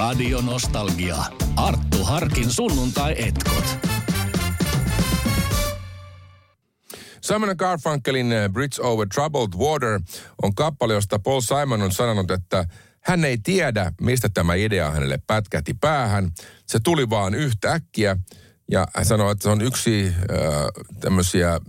Radio 0.00 0.40
Nostalgia. 0.40 1.16
Arttu 1.56 2.04
Harkin 2.04 2.50
sunnuntai-etkot. 2.50 3.64
Simon 7.20 7.54
Garfunkelin 7.58 8.32
eh, 8.32 8.50
Bridge 8.50 8.82
Over 8.82 9.06
Troubled 9.14 9.52
Water 9.58 10.00
on 10.42 10.54
kappale, 10.54 10.94
josta 10.94 11.18
Paul 11.18 11.40
Simon 11.40 11.82
on 11.82 11.92
sanonut, 11.92 12.30
että 12.30 12.64
hän 13.00 13.24
ei 13.24 13.38
tiedä, 13.38 13.92
mistä 14.00 14.28
tämä 14.34 14.54
idea 14.54 14.90
hänelle 14.90 15.18
pätkähti 15.26 15.74
päähän. 15.80 16.30
Se 16.66 16.78
tuli 16.84 17.10
vaan 17.10 17.34
yhtäkkiä 17.34 18.16
ja 18.70 18.86
hän 18.94 19.04
sanoi, 19.04 19.32
että 19.32 19.42
se 19.42 19.48
on 19.48 19.60
yksi 19.60 20.06
äh, 20.06 20.16
tämmöisiä 21.00 21.60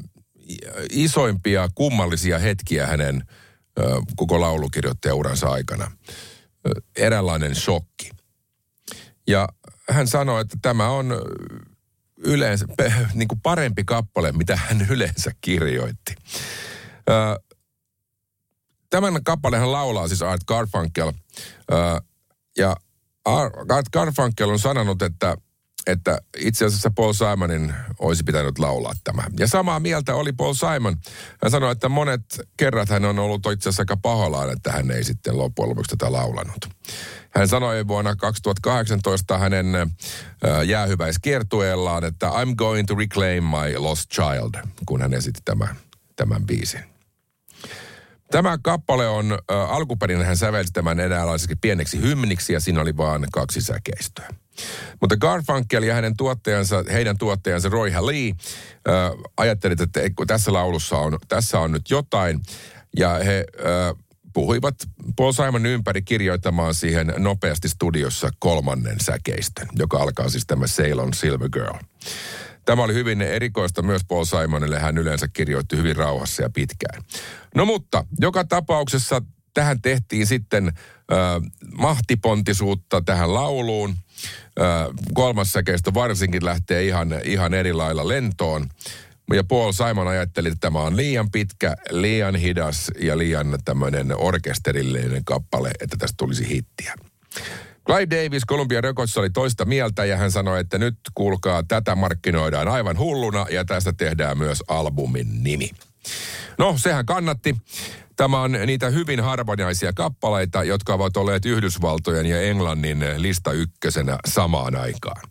isoimpia 0.91 1.69
kummallisia 1.75 2.39
hetkiä 2.39 2.87
hänen 2.87 3.15
äh, 3.79 3.85
koko 4.15 4.41
laulukirjoittajauransa 4.41 5.47
aikana. 5.47 5.83
Äh, 5.83 5.93
eräänlainen 6.95 7.55
shokki. 7.55 8.20
Ja 9.31 9.47
hän 9.89 10.07
sanoi, 10.07 10.41
että 10.41 10.57
tämä 10.61 10.89
on 10.89 11.15
yleensä 12.17 12.65
pe, 12.77 12.93
niin 13.13 13.27
kuin 13.27 13.41
parempi 13.41 13.83
kappale, 13.83 14.31
mitä 14.31 14.55
hän 14.55 14.87
yleensä 14.89 15.31
kirjoitti. 15.41 16.15
Ö, 17.09 17.39
tämän 18.89 19.23
kappaleen 19.23 19.61
hän 19.61 19.71
laulaa 19.71 20.07
siis 20.07 20.21
Art 20.21 20.43
Garfunkel. 20.43 21.11
Ö, 21.71 22.01
ja 22.57 22.75
Art 23.69 23.89
Garfunkel 23.93 24.49
on 24.49 24.59
sanonut, 24.59 25.01
että 25.01 25.37
että 25.87 26.17
itse 26.37 26.65
asiassa 26.65 26.91
Paul 26.95 27.13
Simonin 27.13 27.73
olisi 27.99 28.23
pitänyt 28.23 28.59
laulaa 28.59 28.93
tämä. 29.03 29.23
Ja 29.39 29.47
samaa 29.47 29.79
mieltä 29.79 30.15
oli 30.15 30.31
Paul 30.31 30.53
Simon. 30.53 30.97
Hän 31.41 31.51
sanoi, 31.51 31.71
että 31.71 31.89
monet 31.89 32.21
kerrat 32.57 32.89
hän 32.89 33.05
on 33.05 33.19
ollut 33.19 33.45
itse 33.45 33.69
asiassa 33.69 33.81
aika 33.81 33.97
pahoillaan, 33.97 34.51
että 34.51 34.71
hän 34.71 34.91
ei 34.91 35.03
sitten 35.03 35.37
loppujen 35.37 35.69
lopuksi 35.69 35.97
tätä 35.97 36.11
laulanut. 36.11 36.69
Hän 37.29 37.47
sanoi 37.47 37.87
vuonna 37.87 38.15
2018 38.15 39.37
hänen 39.37 39.65
jäähyväiskiertueellaan, 40.65 42.03
että 42.03 42.29
I'm 42.29 42.55
going 42.55 42.87
to 42.87 42.95
reclaim 42.95 43.43
my 43.43 43.77
lost 43.77 44.11
child, 44.11 44.67
kun 44.85 45.01
hän 45.01 45.13
esitti 45.13 45.41
tämän, 45.45 45.75
tämän 46.15 46.45
biisin. 46.45 46.83
Tämä 48.31 48.57
kappale 48.61 49.07
on, 49.07 49.31
ä, 49.31 49.63
alkuperin 49.63 50.25
hän 50.25 50.37
sävelsi 50.37 50.73
tämän 50.73 50.99
eräänlaiseksi 50.99 51.55
pieneksi 51.55 52.01
hymniksi 52.01 52.53
ja 52.53 52.59
siinä 52.59 52.81
oli 52.81 52.97
vain 52.97 53.25
kaksi 53.31 53.61
säkeistöä. 53.61 54.29
Mutta 55.01 55.17
Garfunkel 55.17 55.83
ja 55.83 55.93
hänen 55.93 56.17
tuottajansa, 56.17 56.83
heidän 56.91 57.17
tuottajansa 57.17 57.69
Roy 57.69 57.89
Halee 57.89 58.31
äh, 59.39 59.49
että 59.49 59.99
tässä 60.27 60.53
laulussa 60.53 60.97
on, 60.97 61.19
tässä 61.27 61.59
on 61.59 61.71
nyt 61.71 61.89
jotain. 61.89 62.39
Ja 62.97 63.09
he 63.09 63.45
äh, 63.59 64.03
puhuivat 64.33 64.75
Paul 65.15 65.31
Simon 65.31 65.65
ympäri 65.65 66.01
kirjoittamaan 66.01 66.73
siihen 66.73 67.13
nopeasti 67.17 67.69
studiossa 67.69 68.29
kolmannen 68.39 68.99
säkeistön, 68.99 69.67
joka 69.75 69.97
alkaa 69.97 70.29
siis 70.29 70.45
tämä 70.47 70.67
Sail 70.67 70.99
on 70.99 71.13
Silver 71.13 71.49
Girl. 71.49 71.77
Tämä 72.65 72.83
oli 72.83 72.93
hyvin 72.93 73.21
erikoista 73.21 73.81
myös 73.81 74.01
Paul 74.07 74.25
Simonille. 74.25 74.79
Hän 74.79 74.97
yleensä 74.97 75.27
kirjoitti 75.33 75.77
hyvin 75.77 75.95
rauhassa 75.95 76.43
ja 76.43 76.49
pitkään. 76.49 77.03
No 77.55 77.65
mutta 77.65 78.05
joka 78.19 78.43
tapauksessa 78.43 79.21
tähän 79.53 79.81
tehtiin 79.81 80.27
sitten 80.27 80.71
mahtipontisuutta 81.73 83.01
tähän 83.01 83.33
lauluun. 83.33 83.95
Kolmas 85.13 85.53
säkeistö 85.53 85.93
varsinkin 85.93 86.45
lähtee 86.45 86.85
ihan, 86.85 87.09
ihan 87.23 87.53
eri 87.53 87.73
lailla 87.73 88.07
lentoon. 88.07 88.67
Ja 89.33 89.43
Paul 89.43 89.71
Simon 89.71 90.07
ajatteli, 90.07 90.47
että 90.47 90.59
tämä 90.59 90.79
on 90.79 90.97
liian 90.97 91.31
pitkä, 91.31 91.75
liian 91.89 92.35
hidas 92.35 92.91
ja 92.99 93.17
liian 93.17 93.59
tämmöinen 93.65 94.17
orkesterillinen 94.17 95.25
kappale, 95.25 95.71
että 95.79 95.97
tästä 95.99 96.15
tulisi 96.17 96.49
hittiä. 96.49 96.93
Clive 97.85 98.09
Davis 98.09 98.43
Columbia 98.45 98.81
Records 98.81 99.17
oli 99.17 99.29
toista 99.29 99.65
mieltä 99.65 100.05
ja 100.05 100.17
hän 100.17 100.31
sanoi, 100.31 100.59
että 100.59 100.77
nyt 100.77 100.95
kuulkaa, 101.13 101.63
tätä 101.67 101.95
markkinoidaan 101.95 102.67
aivan 102.67 102.97
hulluna 102.97 103.45
ja 103.49 103.65
tästä 103.65 103.93
tehdään 103.93 104.37
myös 104.37 104.63
albumin 104.67 105.43
nimi. 105.43 105.69
No, 106.57 106.77
sehän 106.77 107.05
kannatti. 107.05 107.55
Tämä 108.15 108.41
on 108.41 108.51
niitä 108.51 108.89
hyvin 108.89 109.23
harvinaisia 109.23 109.93
kappaleita, 109.93 110.63
jotka 110.63 110.93
ovat 110.93 111.17
olleet 111.17 111.45
Yhdysvaltojen 111.45 112.25
ja 112.25 112.41
Englannin 112.41 113.05
lista 113.17 113.51
ykkösenä 113.51 114.17
samaan 114.27 114.75
aikaan. 114.75 115.21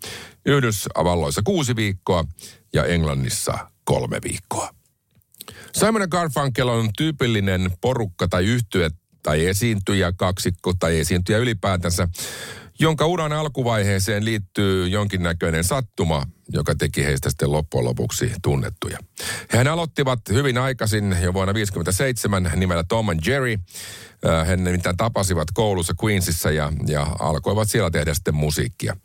Yhdysvalloissa 0.46 1.42
kuusi 1.44 1.76
viikkoa 1.76 2.24
ja 2.72 2.84
Englannissa 2.84 3.58
kolme 3.84 4.18
viikkoa. 4.24 4.70
Simon 5.72 6.08
Garfunkel 6.10 6.68
on 6.68 6.90
tyypillinen 6.98 7.70
porukka 7.80 8.28
tai 8.28 8.44
yhtye 8.44 8.90
tai 9.22 9.46
esiintyjä, 9.46 10.12
kaksikko 10.12 10.72
tai 10.78 10.98
esiintyjä 10.98 11.38
ylipäätänsä, 11.38 12.08
jonka 12.80 13.06
uran 13.06 13.32
alkuvaiheeseen 13.32 14.24
liittyy 14.24 14.88
jonkinnäköinen 14.88 15.64
sattuma, 15.64 16.26
joka 16.48 16.74
teki 16.74 17.04
heistä 17.04 17.30
sitten 17.30 17.52
loppujen 17.52 17.84
lopuksi 17.84 18.32
tunnettuja. 18.42 18.98
Hän 19.50 19.68
aloittivat 19.68 20.20
hyvin 20.32 20.58
aikaisin 20.58 21.16
jo 21.22 21.34
vuonna 21.34 21.52
1957 21.52 22.52
nimellä 22.56 22.84
Tom 22.88 23.08
and 23.08 23.20
Jerry. 23.26 23.56
Äh, 24.26 24.46
he 24.46 24.56
nimittäin 24.56 24.96
tapasivat 24.96 25.48
koulussa 25.54 25.94
Queensissa 26.04 26.50
ja, 26.50 26.72
ja 26.86 27.16
alkoivat 27.18 27.70
siellä 27.70 27.90
tehdä 27.90 28.14
sitten 28.14 28.34
musiikkia. 28.34 28.96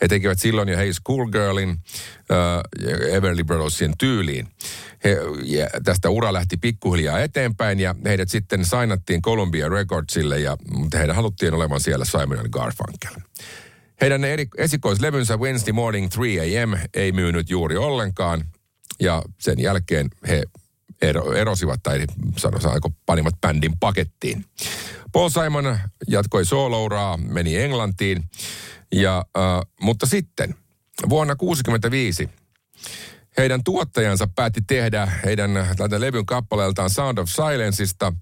He 0.00 0.08
tekivät 0.08 0.38
silloin 0.38 0.68
jo 0.68 0.76
Hey 0.76 0.92
Schoolgirlin 0.92 1.70
äh, 1.70 3.14
Everly 3.14 3.44
Brothersin 3.44 3.92
tyyliin. 3.98 4.48
He, 5.04 5.16
ja 5.44 5.66
tästä 5.84 6.10
ura 6.10 6.32
lähti 6.32 6.56
pikkuhiljaa 6.56 7.20
eteenpäin 7.20 7.80
ja 7.80 7.94
heidät 8.04 8.28
sitten 8.28 8.64
sainattiin 8.64 9.22
Columbia 9.22 9.68
Recordsille 9.68 10.40
ja 10.40 10.56
heidän 10.94 11.16
haluttiin 11.16 11.54
olevan 11.54 11.80
siellä 11.80 12.04
Simon 12.04 12.48
Garfunkel. 12.50 13.14
Heidän 14.00 14.24
eri, 14.24 14.48
esikoislevynsä 14.56 15.36
Wednesday 15.36 15.72
Morning 15.72 16.08
3 16.14 16.62
AM 16.62 16.88
ei 16.94 17.12
myynyt 17.12 17.50
juuri 17.50 17.76
ollenkaan 17.76 18.44
ja 19.00 19.22
sen 19.38 19.58
jälkeen 19.58 20.10
he 20.28 20.42
ero, 21.02 21.32
erosivat 21.32 21.80
tai 21.82 22.06
sanotaanko 22.36 22.90
panivat 23.06 23.34
bändin 23.40 23.72
pakettiin. 23.80 24.44
Paul 25.12 25.28
Simon 25.28 25.78
jatkoi 26.08 26.44
soolouraa, 26.44 27.16
meni 27.16 27.56
Englantiin, 27.56 28.24
ja, 28.92 29.24
äh, 29.38 29.42
mutta 29.80 30.06
sitten 30.06 30.54
vuonna 31.08 31.36
1965 31.36 32.28
heidän 33.40 33.64
tuottajansa 33.64 34.28
päätti 34.34 34.60
tehdä 34.66 35.12
heidän 35.24 35.50
levyn 35.98 36.26
kappaleeltaan 36.26 36.90
Sound 36.90 37.18
of 37.18 37.28
Silenceista 37.28 38.12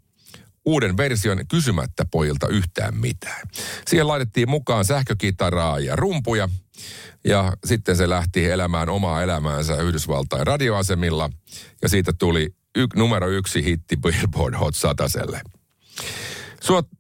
uuden 0.64 0.96
version 0.96 1.46
kysymättä 1.48 2.04
pojilta 2.10 2.48
yhtään 2.48 2.96
mitään. 2.96 3.48
Siihen 3.88 4.08
laitettiin 4.08 4.50
mukaan 4.50 4.84
sähkökitaraa 4.84 5.78
ja 5.78 5.96
rumpuja, 5.96 6.48
ja 7.24 7.52
sitten 7.64 7.96
se 7.96 8.08
lähti 8.08 8.50
elämään 8.50 8.88
omaa 8.88 9.22
elämäänsä 9.22 9.76
Yhdysvaltain 9.76 10.46
radioasemilla, 10.46 11.30
ja 11.82 11.88
siitä 11.88 12.12
tuli 12.18 12.54
y- 12.76 12.86
numero 12.96 13.28
yksi 13.28 13.64
hitti 13.64 13.96
Billboard 13.96 14.54
Hot 14.54 14.74
Sataselle. 14.74 15.40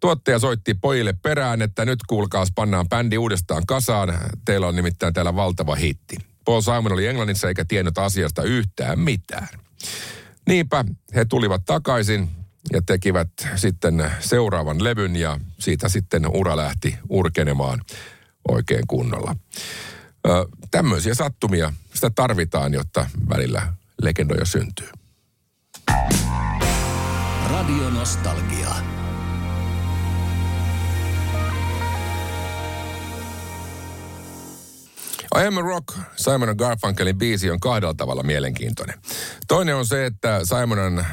Tuottaja 0.00 0.38
soitti 0.38 0.74
pojille 0.74 1.12
perään, 1.12 1.62
että 1.62 1.84
nyt 1.84 1.98
kuulkaas 2.06 2.48
pannaan 2.54 2.88
bändi 2.88 3.18
uudestaan 3.18 3.66
kasaan. 3.66 4.14
Teillä 4.44 4.66
on 4.66 4.76
nimittäin 4.76 5.14
täällä 5.14 5.34
valtava 5.34 5.74
hitti. 5.74 6.27
Paul 6.48 6.60
Simon 6.60 6.92
oli 6.92 7.06
Englannissa 7.06 7.48
eikä 7.48 7.64
tiennyt 7.64 7.98
asiasta 7.98 8.42
yhtään 8.42 8.98
mitään. 8.98 9.48
Niinpä 10.46 10.84
he 11.14 11.24
tulivat 11.24 11.62
takaisin 11.66 12.28
ja 12.72 12.82
tekivät 12.86 13.28
sitten 13.56 14.10
seuraavan 14.20 14.84
levyn 14.84 15.16
ja 15.16 15.40
siitä 15.58 15.88
sitten 15.88 16.26
ura 16.36 16.56
lähti 16.56 16.98
urkenemaan 17.08 17.80
oikein 18.48 18.86
kunnolla. 18.86 19.36
Ö, 20.26 20.46
tämmöisiä 20.70 21.14
sattumia 21.14 21.72
sitä 21.94 22.10
tarvitaan, 22.14 22.72
jotta 22.74 23.06
välillä 23.28 23.72
legendoja 24.02 24.44
syntyy. 24.44 24.88
Radio 27.50 27.90
Nostalgia. 27.90 28.97
I 35.42 35.46
Am 35.46 35.56
a 35.56 35.62
Rock, 35.62 35.96
Simon 36.16 36.54
Garfunkelin 36.58 37.18
biisi 37.18 37.50
on 37.50 37.60
kahdella 37.60 37.94
tavalla 37.94 38.22
mielenkiintoinen. 38.22 38.98
Toinen 39.48 39.76
on 39.76 39.86
se, 39.86 40.06
että 40.06 40.40
Simon 40.44 41.04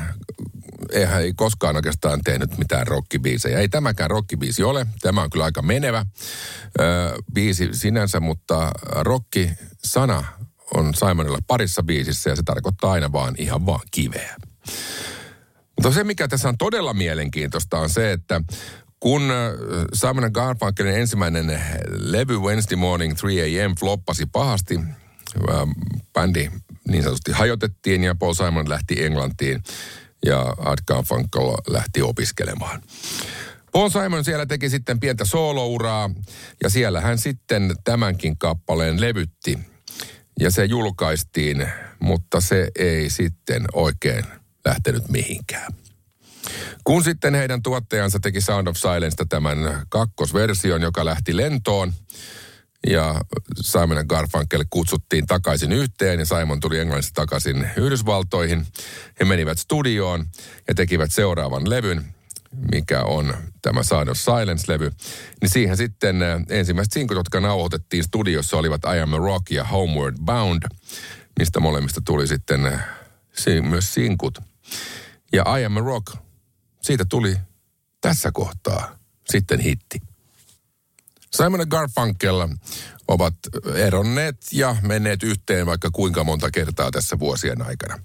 eihän 0.92 1.22
ei 1.22 1.33
koskaan 1.33 1.75
oikeastaan 1.75 2.19
tehnyt 2.24 2.57
mitään 2.57 2.88
rockibiisejä. 2.88 3.60
Ei 3.60 3.69
tämäkään 3.69 4.10
rockibiisi 4.10 4.63
ole. 4.63 4.86
Tämä 5.01 5.22
on 5.22 5.30
kyllä 5.30 5.45
aika 5.45 5.62
menevä 5.62 6.06
ö, 6.80 6.83
biisi 7.33 7.69
sinänsä, 7.72 8.19
mutta 8.19 8.72
rocki-sana 8.92 10.24
on 10.74 10.94
Simonilla 10.94 11.39
parissa 11.48 11.83
biisissä 11.83 12.30
ja 12.30 12.36
se 12.36 12.44
tarkoittaa 12.44 12.92
aina 12.92 13.12
vaan 13.12 13.36
ihan 13.38 13.66
vaan 13.66 13.88
kiveä. 13.92 14.36
Mutta 15.75 15.92
se, 15.92 16.04
mikä 16.04 16.28
tässä 16.28 16.50
on 16.50 16.57
todella 16.57 16.94
mielenkiintoista, 16.94 17.80
on 17.80 17.89
se, 17.89 18.12
että 18.12 18.42
kun 19.00 19.21
Simon 19.94 20.31
Garfunkelin 20.33 20.95
ensimmäinen 20.95 21.62
levy 21.97 22.39
Wednesday 22.39 22.77
Morning 22.77 23.15
3 23.21 23.42
AM 23.42 23.75
floppasi 23.80 24.25
pahasti, 24.25 24.80
bändi 26.13 26.51
niin 26.88 27.03
sanotusti 27.03 27.31
hajotettiin 27.31 28.03
ja 28.03 28.15
Paul 28.15 28.33
Simon 28.33 28.69
lähti 28.69 29.03
Englantiin 29.03 29.63
ja 30.25 30.42
Art 30.57 30.81
Garfunkel 30.88 31.56
lähti 31.68 32.01
opiskelemaan. 32.01 32.81
Paul 33.71 33.89
Simon 33.89 34.25
siellä 34.25 34.45
teki 34.45 34.69
sitten 34.69 35.00
pientä 35.00 35.25
soolouraa 35.25 36.09
ja 36.63 36.69
siellä 36.69 37.01
hän 37.01 37.18
sitten 37.18 37.75
tämänkin 37.83 38.38
kappaleen 38.38 39.01
levytti. 39.01 39.59
Ja 40.39 40.51
se 40.51 40.65
julkaistiin, 40.65 41.68
mutta 42.00 42.42
se 42.42 42.68
ei 42.80 43.09
sitten 43.09 43.65
oikein 43.74 44.25
lähtenyt 44.65 45.09
mihinkään. 45.09 45.74
Kun 46.84 47.04
sitten 47.04 47.36
heidän 47.36 47.63
tuottajansa 47.63 48.19
teki 48.19 48.42
Sound 48.42 48.68
of 48.68 48.78
Silence 48.78 49.25
tämän 49.30 49.57
kakkosversion, 49.90 50.81
joka 50.81 51.06
lähti 51.06 51.38
lentoon, 51.38 51.94
ja 52.88 53.22
Simon 53.62 54.06
Garfunkel 54.07 54.66
kutsuttiin 54.69 55.28
takaisin 55.28 55.72
yhteen 55.72 56.19
ja 56.19 56.25
Simon 56.25 56.60
tuli 56.60 56.80
Englannista 56.80 57.22
takaisin 57.22 57.69
Yhdysvaltoihin. 57.78 58.68
He 59.19 59.25
menivät 59.25 59.60
studioon 59.60 60.25
ja 60.68 60.75
tekivät 60.75 61.12
seuraavan 61.12 61.69
levyn, 61.69 62.06
mikä 62.72 63.04
on 63.04 63.34
tämä 63.62 63.84
Sound 63.84 64.07
of 64.07 64.18
Silence-levy. 64.18 64.92
Niin 65.42 65.50
siihen 65.50 65.78
sitten 65.78 66.22
äh, 66.22 66.42
ensimmäiset 66.50 66.94
sinkut, 66.94 67.18
jotka 67.18 67.40
nauhoitettiin 67.40 68.04
studiossa, 68.04 68.57
olivat 68.57 68.81
I 68.96 69.00
Am 69.00 69.13
a 69.13 69.18
Rock 69.18 69.52
ja 69.52 69.63
Homeward 69.63 70.16
Bound, 70.25 70.63
mistä 71.40 71.60
molemmista 71.60 72.02
tuli 72.06 72.28
sitten 72.28 72.66
äh, 72.66 72.86
myös 73.62 73.94
sinkut. 73.94 74.40
Ja 75.34 75.57
I 75.57 75.66
Am 75.66 75.78
a 75.78 75.81
Rock, 75.81 76.16
siitä 76.85 77.05
tuli 77.09 77.37
tässä 78.01 78.31
kohtaa 78.31 78.97
sitten 79.29 79.59
hitti. 79.59 80.01
Simon 81.33 81.59
ja 81.59 81.65
Garfunkel 81.65 82.47
ovat 83.07 83.33
eronneet 83.75 84.37
ja 84.51 84.75
menneet 84.81 85.23
yhteen 85.23 85.65
vaikka 85.65 85.89
kuinka 85.91 86.23
monta 86.23 86.51
kertaa 86.51 86.91
tässä 86.91 87.19
vuosien 87.19 87.61
aikana. 87.61 87.99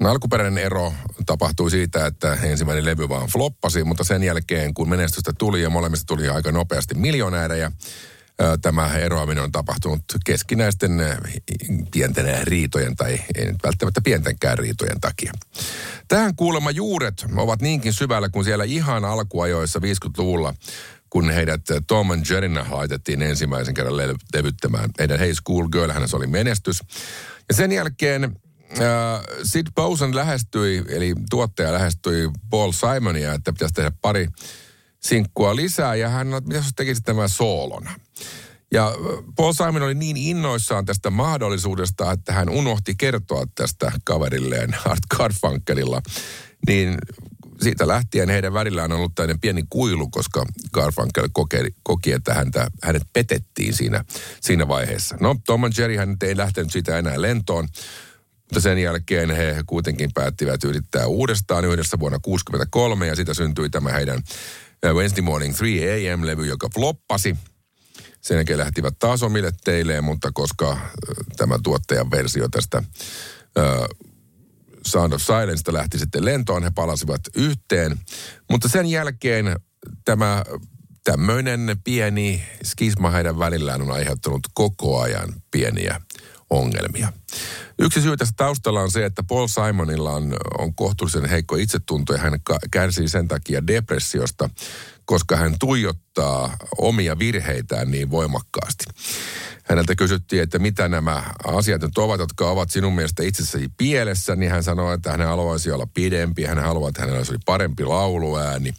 No, 0.00 0.10
alkuperäinen 0.10 0.64
ero 0.64 0.92
tapahtui 1.26 1.70
siitä, 1.70 2.06
että 2.06 2.34
ensimmäinen 2.34 2.84
levy 2.84 3.08
vaan 3.08 3.28
floppasi, 3.28 3.84
mutta 3.84 4.04
sen 4.04 4.22
jälkeen 4.22 4.74
kun 4.74 4.88
menestystä 4.88 5.32
tuli 5.38 5.62
ja 5.62 5.70
molemmista 5.70 6.06
tuli 6.06 6.28
aika 6.28 6.52
nopeasti 6.52 6.94
miljonäärejä, 6.94 7.72
tämä 8.62 8.96
eroaminen 8.96 9.44
on 9.44 9.52
tapahtunut 9.52 10.02
keskinäisten 10.24 10.90
pienten 11.92 12.46
riitojen 12.46 12.96
tai 12.96 13.20
ei 13.34 13.46
nyt 13.46 13.64
välttämättä 13.64 14.00
pientenkään 14.00 14.58
riitojen 14.58 15.00
takia. 15.00 15.32
Tähän 16.08 16.36
kuulemma 16.36 16.70
juuret 16.70 17.26
ovat 17.36 17.62
niinkin 17.62 17.92
syvällä 17.92 18.28
kuin 18.28 18.44
siellä 18.44 18.64
ihan 18.64 19.04
alkuajoissa 19.04 19.78
50-luvulla 19.78 20.54
kun 21.10 21.30
heidät 21.30 21.60
Tom 21.86 22.10
and 22.10 22.26
Jerrynä 22.30 22.66
laitettiin 22.70 23.22
ensimmäisen 23.22 23.74
kerran 23.74 23.96
levyttämään. 24.34 24.90
Heidän 24.98 25.18
Hey 25.18 25.34
School 25.34 25.68
Girl, 25.68 25.92
hän 25.92 26.08
oli 26.12 26.26
menestys. 26.26 26.80
Ja 27.48 27.54
sen 27.54 27.72
jälkeen 27.72 28.24
äh, 28.24 28.80
Sid 29.42 29.66
Bosen 29.74 30.16
lähestyi, 30.16 30.84
eli 30.88 31.14
tuottaja 31.30 31.72
lähestyi 31.72 32.30
Paul 32.50 32.72
Simonia, 32.72 33.32
että 33.32 33.52
pitäisi 33.52 33.74
tehdä 33.74 33.92
pari 34.02 34.28
sinkkua 35.00 35.56
lisää. 35.56 35.94
Ja 35.94 36.08
hän, 36.08 36.34
että 36.34 36.48
mitä 36.48 36.58
jos 36.58 36.72
tekisit 36.76 37.04
tämän 37.04 37.28
soolona? 37.28 38.00
Ja 38.72 38.92
Paul 39.36 39.52
Simon 39.52 39.82
oli 39.82 39.94
niin 39.94 40.16
innoissaan 40.16 40.84
tästä 40.84 41.10
mahdollisuudesta, 41.10 42.12
että 42.12 42.32
hän 42.32 42.48
unohti 42.48 42.94
kertoa 42.98 43.46
tästä 43.54 43.92
kaverilleen 44.04 44.76
Art 44.84 45.02
Garfunkelilla. 45.16 46.02
Niin 46.66 46.98
siitä 47.60 47.88
lähtien 47.88 48.28
heidän 48.28 48.52
välillään 48.52 48.92
on 48.92 48.98
ollut 48.98 49.14
tämmöinen 49.14 49.40
pieni 49.40 49.62
kuilu, 49.70 50.10
koska 50.10 50.44
Garfunkel 50.72 51.28
koki, 51.32 51.56
koki 51.82 52.12
että 52.12 52.34
häntä, 52.34 52.70
hänet 52.82 53.02
petettiin 53.12 53.74
siinä, 53.74 54.04
siinä 54.40 54.68
vaiheessa. 54.68 55.16
No, 55.20 55.36
Tom 55.46 55.64
and 55.64 55.72
Jerry 55.78 55.96
hän 55.96 56.16
ei 56.22 56.36
lähtenyt 56.36 56.72
siitä 56.72 56.98
enää 56.98 57.22
lentoon, 57.22 57.68
mutta 58.42 58.60
sen 58.60 58.78
jälkeen 58.78 59.30
he 59.30 59.62
kuitenkin 59.66 60.10
päättivät 60.14 60.64
yrittää 60.64 61.06
uudestaan 61.06 61.64
yhdessä 61.64 61.98
vuonna 61.98 62.18
1963 62.18 63.06
ja 63.06 63.16
siitä 63.16 63.34
syntyi 63.34 63.70
tämä 63.70 63.92
heidän 63.92 64.22
Wednesday 64.84 65.22
Morning 65.22 65.54
3 65.56 66.12
AM-levy, 66.12 66.46
joka 66.46 66.68
floppasi. 66.74 67.36
Sen 68.20 68.34
jälkeen 68.34 68.58
lähtivät 68.58 68.94
taas 68.98 69.22
omille 69.22 69.52
teilleen, 69.64 70.04
mutta 70.04 70.30
koska 70.32 70.78
tämä 71.36 71.58
tuottajan 71.62 72.10
versio 72.10 72.48
tästä 72.48 72.82
Sound 74.86 75.12
of 75.12 75.22
Silence 75.22 75.72
lähti 75.72 75.98
sitten 75.98 76.24
lentoon, 76.24 76.62
he 76.62 76.70
palasivat 76.74 77.20
yhteen. 77.36 78.00
Mutta 78.50 78.68
sen 78.68 78.86
jälkeen 78.86 79.56
tämä 80.04 80.44
tämmöinen 81.04 81.76
pieni 81.84 82.44
skisma 82.64 83.10
heidän 83.10 83.38
välillään 83.38 83.82
on 83.82 83.90
aiheuttanut 83.90 84.40
koko 84.54 85.00
ajan 85.00 85.34
pieniä 85.50 86.00
ongelmia. 86.50 87.12
Yksi 87.78 88.00
syy 88.00 88.16
tässä 88.16 88.34
taustalla 88.36 88.80
on 88.80 88.90
se, 88.90 89.04
että 89.04 89.22
Paul 89.22 89.46
Simonilla 89.46 90.10
on, 90.10 90.36
on 90.58 90.74
kohtuullisen 90.74 91.28
heikko 91.28 91.56
itsetunto 91.56 92.12
ja 92.12 92.18
hän 92.18 92.40
kärsii 92.70 93.08
sen 93.08 93.28
takia 93.28 93.66
depressiosta, 93.66 94.50
koska 95.04 95.36
hän 95.36 95.56
tuijottaa 95.60 96.56
omia 96.78 97.18
virheitään 97.18 97.90
niin 97.90 98.10
voimakkaasti. 98.10 98.84
Häneltä 99.64 99.94
kysyttiin, 99.94 100.42
että 100.42 100.58
mitä 100.58 100.88
nämä 100.88 101.22
asiat 101.44 101.82
nyt 101.82 101.98
ovat, 101.98 102.20
jotka 102.20 102.50
ovat 102.50 102.70
sinun 102.70 102.94
mielestä 102.94 103.22
itsessäsi 103.22 103.68
pielessä, 103.76 104.36
niin 104.36 104.50
hän 104.50 104.62
sanoi, 104.62 104.94
että 104.94 105.10
hän 105.10 105.20
haluaisi 105.20 105.70
olla 105.70 105.86
pidempi, 105.94 106.44
hän 106.44 106.58
haluaa, 106.58 106.88
että 106.88 107.00
hänellä 107.02 107.18
olisi 107.18 107.34
parempi 107.46 107.84
lauluääni. 107.84 108.74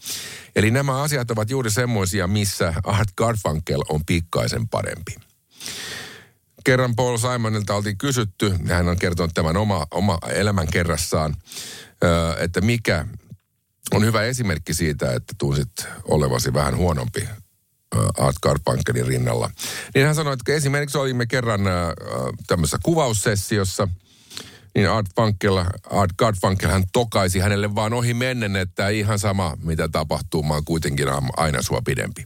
Eli 0.56 0.72
nämä 0.72 1.02
asiat 1.02 1.31
ovat 1.31 1.50
juuri 1.50 1.72
semmoisia, 1.72 2.28
missä 2.28 2.74
Art 2.84 3.10
Garfunkel 3.18 3.81
on 3.90 4.06
pikkaisen 4.06 4.68
parempi. 4.68 5.16
Kerran 6.68 6.96
Paul 6.96 7.18
Simonilta 7.18 7.75
oltiin 7.75 7.98
kysytty, 7.98 8.56
ja 8.68 8.75
hän 8.75 8.88
on 8.88 8.98
kertonut 8.98 9.31
tämän 9.34 9.58
oma, 9.58 9.88
oma 9.92 10.18
elämän 10.30 10.68
kerrassaan, 10.68 11.36
että 12.40 12.62
mikä 12.62 13.06
on 13.94 14.06
hyvä 14.06 14.24
esimerkki 14.24 14.74
siitä, 14.74 15.14
että 15.14 15.34
tunsit 15.38 15.69
olevasi 16.04 16.54
vähän 16.54 16.78
huonompi 16.78 17.30
Art 18.18 18.36
Garfunkelin 18.44 19.08
rinnalla. 19.08 19.52
Niin 19.96 20.06
hän 20.06 20.16
sanoi, 20.16 20.34
että 20.34 20.54
esimerkiksi 20.54 20.98
olimme 20.98 21.25
kerran 21.25 21.62
tämmöisessä 22.48 22.78
kuvaussessiossa, 22.84 23.88
niin 24.75 24.90
Art, 24.90 25.08
Funkel, 25.16 25.58
Art 25.90 26.12
Garfunkel 26.18 26.69
hän 26.69 26.84
tokaisi 26.94 27.40
hänelle 27.40 27.75
vaan 27.75 27.94
ohi 27.94 28.14
mennen, 28.14 28.56
että 28.56 28.90
ihan 28.90 29.19
sama 29.19 29.58
mitä 29.64 29.88
tapahtuu, 29.88 30.44
mä 30.44 30.54
oon 30.54 30.66
kuitenkin 30.66 31.08
aina 31.38 31.62
sua 31.62 31.81
pidempi. 31.86 32.25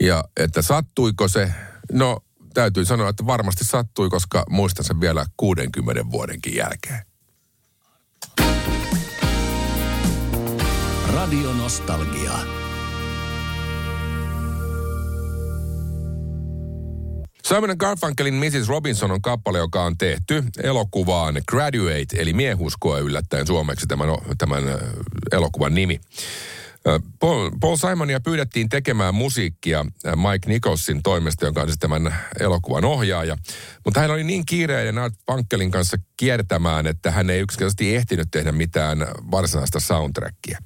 Ja 0.00 0.24
että 0.36 0.62
sattuiko 0.62 1.28
se? 1.28 1.52
No 1.92 2.20
täytyy 2.56 2.84
sanoa, 2.84 3.08
että 3.08 3.26
varmasti 3.26 3.64
sattui, 3.64 4.08
koska 4.10 4.44
muistan 4.50 4.84
sen 4.84 5.00
vielä 5.00 5.26
60 5.36 6.10
vuodenkin 6.10 6.54
jälkeen. 6.54 7.02
Radio 11.12 11.52
Nostalgia. 11.52 12.32
Simon 17.44 17.76
Garfunkelin 17.78 18.34
Mrs. 18.34 18.68
Robinson 18.68 19.10
on 19.10 19.22
kappale, 19.22 19.58
joka 19.58 19.82
on 19.82 19.98
tehty 19.98 20.44
elokuvaan 20.62 21.34
Graduate, 21.48 22.16
eli 22.16 22.32
miehuskoa 22.32 22.98
yllättäen 22.98 23.46
suomeksi 23.46 23.86
tämän, 23.86 24.08
tämän 24.38 24.64
elokuvan 25.32 25.74
nimi. 25.74 26.00
Paul, 27.60 27.76
Simonia 27.76 28.20
pyydettiin 28.20 28.68
tekemään 28.68 29.14
musiikkia 29.14 29.84
Mike 30.16 30.48
Nicholsin 30.48 31.02
toimesta, 31.02 31.44
jonka 31.44 31.60
on 31.60 31.68
siis 31.68 31.78
tämän 31.78 32.16
elokuvan 32.40 32.84
ohjaaja. 32.84 33.36
Mutta 33.84 34.00
hän 34.00 34.10
oli 34.10 34.24
niin 34.24 34.46
kiireinen 34.46 34.98
Art 34.98 35.14
Funkelin 35.26 35.70
kanssa 35.70 35.96
kiertämään, 36.16 36.86
että 36.86 37.10
hän 37.10 37.30
ei 37.30 37.40
yksinkertaisesti 37.40 37.96
ehtinyt 37.96 38.28
tehdä 38.30 38.52
mitään 38.52 38.98
varsinaista 39.30 39.80
soundtrackia. 39.80 40.58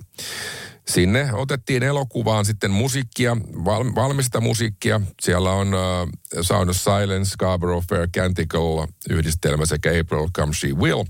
Sinne 0.89 1.33
otettiin 1.33 1.83
elokuvaan 1.83 2.45
sitten 2.45 2.71
musiikkia, 2.71 3.37
val, 3.65 3.85
valmista 3.95 4.41
musiikkia. 4.41 5.01
Siellä 5.23 5.53
on 5.53 5.69
uh, 5.75 6.43
Sound 6.43 6.69
of 6.69 6.77
Silence, 6.77 7.31
Scarborough 7.31 7.87
Fair 7.89 8.09
Canticle 8.17 8.89
yhdistelmä 9.11 9.67
sekä 9.67 9.91
April 10.01 10.29
Come 10.37 10.55
She 10.55 10.69
Will. 10.69 11.05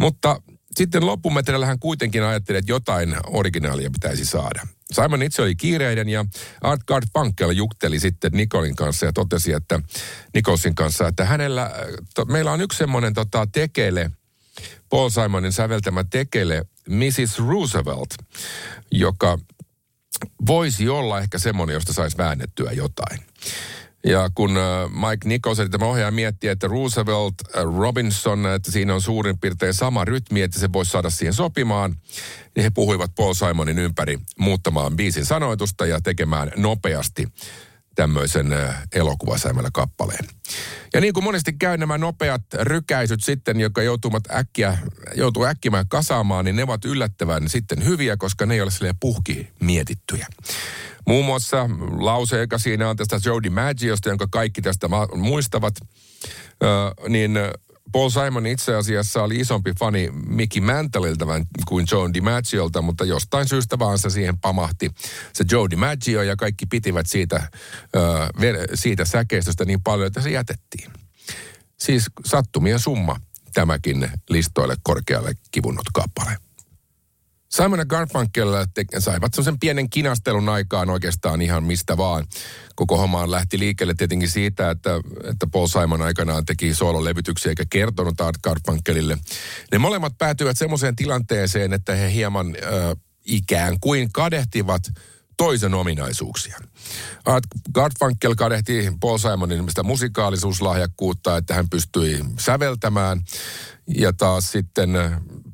Mutta 0.00 0.42
sitten 0.76 1.06
loppumetreillä 1.06 1.66
hän 1.66 1.78
kuitenkin 1.78 2.22
ajatteli, 2.22 2.58
että 2.58 2.72
jotain 2.72 3.16
originaalia 3.26 3.90
pitäisi 3.90 4.24
saada. 4.24 4.66
Simon 4.92 5.22
itse 5.22 5.42
oli 5.42 5.56
kiireinen 5.56 6.08
ja 6.08 6.24
Art 6.60 6.80
Garfunkel 6.86 7.50
jukteli 7.50 8.00
sitten 8.00 8.32
Nicolin 8.32 8.76
kanssa 8.76 9.06
ja 9.06 9.12
totesi, 9.12 9.52
että 9.52 9.80
Nicholsin 10.34 10.74
kanssa, 10.74 11.08
että 11.08 11.24
hänellä, 11.24 11.70
to, 12.14 12.24
meillä 12.24 12.52
on 12.52 12.60
yksi 12.60 12.78
semmoinen 12.78 13.14
tota, 13.14 13.48
tekele, 13.52 14.10
Paul 14.88 15.08
Simonin 15.08 15.52
säveltämä 15.52 16.04
tekele, 16.04 16.64
Mrs. 16.88 17.38
Roosevelt, 17.38 18.14
joka 18.90 19.38
voisi 20.46 20.88
olla 20.88 21.20
ehkä 21.20 21.38
semmoinen, 21.38 21.74
josta 21.74 21.92
saisi 21.92 22.18
väännettyä 22.18 22.72
jotain. 22.72 23.18
Ja 24.06 24.30
kun 24.34 24.56
äh, 24.56 24.90
Mike 24.90 25.28
Nichols, 25.28 25.58
eli 25.58 25.68
tämä 25.68 25.86
ohjaaja, 25.86 26.10
miettii, 26.10 26.50
että 26.50 26.68
Roosevelt, 26.68 27.34
äh, 27.56 27.64
Robinson, 27.78 28.46
että 28.46 28.72
siinä 28.72 28.94
on 28.94 29.02
suurin 29.02 29.38
piirtein 29.38 29.74
sama 29.74 30.04
rytmi, 30.04 30.42
että 30.42 30.60
se 30.60 30.72
voisi 30.72 30.90
saada 30.90 31.10
siihen 31.10 31.34
sopimaan, 31.34 31.96
niin 32.56 32.62
he 32.62 32.70
puhuivat 32.70 33.10
Paul 33.16 33.34
Simonin 33.34 33.78
ympäri 33.78 34.18
muuttamaan 34.38 34.96
biisin 34.96 35.24
sanoitusta 35.24 35.86
ja 35.86 36.00
tekemään 36.00 36.52
nopeasti 36.56 37.28
tämmöisen 37.94 38.46
elokuvasäimällä 38.92 39.70
kappaleen. 39.72 40.24
Ja 40.94 41.00
niin 41.00 41.14
kuin 41.14 41.24
monesti 41.24 41.52
käy 41.52 41.76
nämä 41.76 41.98
nopeat 41.98 42.42
rykäisyt 42.60 43.22
sitten, 43.24 43.60
jotka 43.60 43.82
joutuvat 43.82 44.22
äkkiä, 44.30 44.78
joutuu 45.14 45.44
äkkimään 45.44 45.88
kasaamaan, 45.88 46.44
niin 46.44 46.56
ne 46.56 46.62
ovat 46.62 46.84
yllättävän 46.84 47.48
sitten 47.48 47.84
hyviä, 47.84 48.16
koska 48.16 48.46
ne 48.46 48.54
ei 48.54 48.60
ole 48.60 48.70
silleen 48.70 48.98
puhki 49.00 49.48
mietittyjä. 49.60 50.26
Muun 51.06 51.24
muassa 51.24 51.70
lause, 51.98 52.40
joka 52.40 52.58
siinä 52.58 52.88
on 52.88 52.96
tästä 52.96 53.20
Joe 53.24 53.42
DiMaggiosta, 53.42 54.08
jonka 54.08 54.26
kaikki 54.30 54.62
tästä 54.62 54.88
muistavat, 55.14 55.74
niin 57.08 57.38
Paul 57.92 58.10
Simon 58.10 58.46
itse 58.46 58.74
asiassa 58.74 59.22
oli 59.22 59.36
isompi 59.36 59.72
fani 59.78 60.10
Mickey 60.26 60.62
Mantleilta 60.62 61.26
kuin 61.68 61.86
Joe 61.92 62.10
DiMaggiolta, 62.14 62.82
mutta 62.82 63.04
jostain 63.04 63.48
syystä 63.48 63.78
vaan 63.78 63.98
se 63.98 64.10
siihen 64.10 64.38
pamahti 64.38 64.90
se 65.32 65.44
Joe 65.52 65.70
DiMaggio 65.70 66.22
ja 66.22 66.36
kaikki 66.36 66.66
pitivät 66.66 67.06
siitä, 67.06 67.50
siitä 68.74 69.04
säkeistöstä 69.04 69.64
niin 69.64 69.82
paljon, 69.82 70.06
että 70.06 70.20
se 70.20 70.30
jätettiin. 70.30 70.90
Siis 71.78 72.06
sattumien 72.26 72.78
summa 72.78 73.20
tämäkin 73.54 74.10
listoille 74.30 74.76
korkealle 74.82 75.32
kivunnut 75.50 75.86
kappale. 75.92 76.36
Simon 77.52 77.78
ja 77.78 77.84
Garfunkel 77.84 78.66
te- 78.74 78.84
saivat 78.98 79.34
sen 79.34 79.58
pienen 79.58 79.90
kinastelun 79.90 80.48
aikaan 80.48 80.90
oikeastaan 80.90 81.42
ihan 81.42 81.64
mistä 81.64 81.96
vaan. 81.96 82.26
Koko 82.74 82.96
hommaan 82.96 83.30
lähti 83.30 83.58
liikkeelle 83.58 83.94
tietenkin 83.94 84.28
siitä, 84.30 84.70
että, 84.70 84.90
että 85.30 85.46
Paul 85.52 85.66
Simon 85.66 86.02
aikanaan 86.02 86.44
teki 86.44 86.74
soololevytyksiä 86.74 87.50
eikä 87.50 87.64
kertonut 87.70 88.20
Art 88.20 88.36
Garfunkelille. 88.42 89.18
Ne 89.72 89.78
molemmat 89.78 90.18
päätyivät 90.18 90.58
semmoiseen 90.58 90.96
tilanteeseen, 90.96 91.72
että 91.72 91.94
he 91.94 92.12
hieman 92.12 92.46
äh, 92.46 92.96
ikään 93.24 93.80
kuin 93.80 94.12
kadehtivat 94.12 94.82
toisen 95.36 95.74
ominaisuuksia. 95.74 96.58
Art 97.24 97.44
Garfunkel 97.74 98.34
kadehti 98.34 98.92
Paul 99.00 99.18
Simonin 99.18 99.64
musikaalisuuslahjakkuutta, 99.82 101.36
että 101.36 101.54
hän 101.54 101.68
pystyi 101.68 102.24
säveltämään. 102.38 103.20
Ja 103.98 104.12
taas 104.12 104.52
sitten 104.52 104.90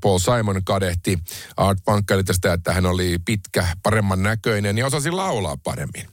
Paul 0.00 0.18
Simon 0.18 0.64
kadehti 0.64 1.18
Art 1.56 1.78
Funkelilta 1.84 2.26
tästä, 2.26 2.52
että 2.52 2.72
hän 2.72 2.86
oli 2.86 3.16
pitkä, 3.24 3.66
paremman 3.82 4.22
näköinen 4.22 4.78
ja 4.78 4.86
osasi 4.86 5.10
laulaa 5.10 5.56
paremmin. 5.56 6.06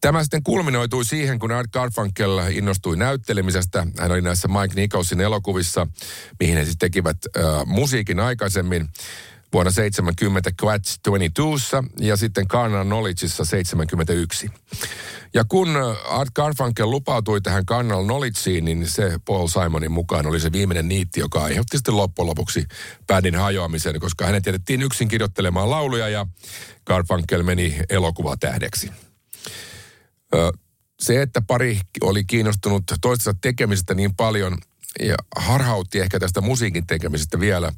Tämä 0.00 0.22
sitten 0.22 0.42
kulminoitui 0.42 1.04
siihen, 1.04 1.38
kun 1.38 1.52
Art 1.52 1.70
Garfunkel 1.72 2.38
innostui 2.50 2.96
näyttelemisestä. 2.96 3.86
Hän 3.98 4.12
oli 4.12 4.20
näissä 4.20 4.48
Mike 4.48 4.74
Nicholsin 4.74 5.20
elokuvissa, 5.20 5.86
mihin 6.40 6.56
he 6.56 6.64
siis 6.64 6.76
tekivät 6.78 7.16
äh, 7.36 7.44
musiikin 7.66 8.20
aikaisemmin 8.20 8.88
vuonna 9.52 9.70
70 9.70 10.50
Quats 10.62 10.98
22 11.04 11.76
ja 11.98 12.16
sitten 12.16 12.48
Carnal 12.48 12.84
Knowledgeissa 12.84 13.44
71. 13.44 14.50
Ja 15.34 15.44
kun 15.48 15.68
Art 16.08 16.30
Garfunkel 16.34 16.90
lupautui 16.90 17.40
tähän 17.40 17.66
Carnal 17.66 18.04
Knowledgeen, 18.04 18.64
niin 18.64 18.88
se 18.88 19.18
Paul 19.24 19.48
Simonin 19.48 19.92
mukaan 19.92 20.26
oli 20.26 20.40
se 20.40 20.52
viimeinen 20.52 20.88
niitti, 20.88 21.20
joka 21.20 21.42
aiheutti 21.42 21.76
sitten 21.76 21.96
loppujen 21.96 22.26
lopuksi 22.26 22.66
bändin 23.06 23.34
hajoamisen, 23.34 24.00
koska 24.00 24.26
hänet 24.26 24.46
jätettiin 24.46 24.82
yksin 24.82 25.08
kirjoittelemaan 25.08 25.70
lauluja 25.70 26.08
ja 26.08 26.26
Garfunkel 26.86 27.42
meni 27.42 27.78
elokuvatähdeksi. 27.88 28.90
Se, 31.00 31.22
että 31.22 31.42
pari 31.42 31.80
oli 32.00 32.24
kiinnostunut 32.24 32.84
toistensa 33.00 33.38
tekemisestä 33.40 33.94
niin 33.94 34.14
paljon 34.16 34.58
ja 35.00 35.16
harhautti 35.36 36.00
ehkä 36.00 36.20
tästä 36.20 36.40
musiikin 36.40 36.86
tekemisestä 36.86 37.40
vielä, 37.40 37.72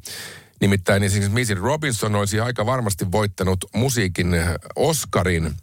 Nimittäin 0.60 1.02
esimerkiksi 1.02 1.34
Missy 1.34 1.54
Robinson 1.54 2.14
olisi 2.14 2.40
aika 2.40 2.66
varmasti 2.66 3.12
voittanut 3.12 3.64
musiikin 3.74 4.36
Oscarin, 4.76 5.54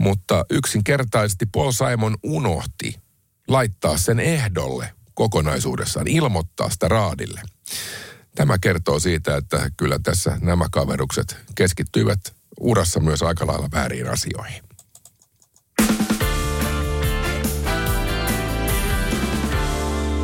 mutta 0.00 0.44
yksinkertaisesti 0.50 1.46
Paul 1.46 1.72
Simon 1.72 2.16
unohti 2.22 2.94
laittaa 3.48 3.96
sen 3.96 4.20
ehdolle 4.20 4.94
kokonaisuudessaan, 5.14 6.08
ilmoittaa 6.08 6.70
sitä 6.70 6.88
raadille. 6.88 7.42
Tämä 8.34 8.58
kertoo 8.58 8.98
siitä, 8.98 9.36
että 9.36 9.70
kyllä 9.76 9.98
tässä 10.02 10.38
nämä 10.40 10.66
kaverukset 10.70 11.36
keskittyivät 11.54 12.20
urassa 12.60 13.00
myös 13.00 13.22
aika 13.22 13.46
lailla 13.46 13.68
väärin 13.72 14.10
asioihin. 14.10 14.62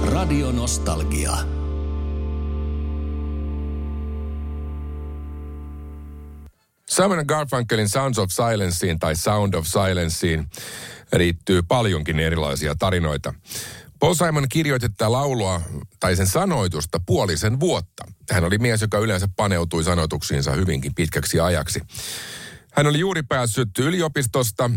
Radio 0.04 0.52
Nostalgia. 0.52 1.59
Simon 7.02 7.24
Garfunkelin 7.26 7.88
Sounds 7.88 8.18
of 8.18 8.30
Silenceen 8.30 8.98
tai 8.98 9.16
Sound 9.16 9.54
of 9.54 9.66
Silenceen 9.66 10.46
riittyy 11.12 11.62
paljonkin 11.62 12.20
erilaisia 12.20 12.74
tarinoita. 12.74 13.34
Paul 13.98 14.14
Simon 14.14 14.46
kirjoitti 14.48 14.88
tätä 14.88 15.12
laulua 15.12 15.60
tai 16.00 16.16
sen 16.16 16.26
sanoitusta 16.26 17.00
puolisen 17.06 17.60
vuotta. 17.60 18.04
Hän 18.30 18.44
oli 18.44 18.58
mies, 18.58 18.82
joka 18.82 18.98
yleensä 18.98 19.28
paneutui 19.36 19.84
sanoituksiinsa 19.84 20.52
hyvinkin 20.52 20.94
pitkäksi 20.94 21.40
ajaksi. 21.40 21.80
Hän 22.72 22.86
oli 22.86 22.98
juuri 22.98 23.22
päässyt 23.22 23.78
yliopistosta 23.78 24.70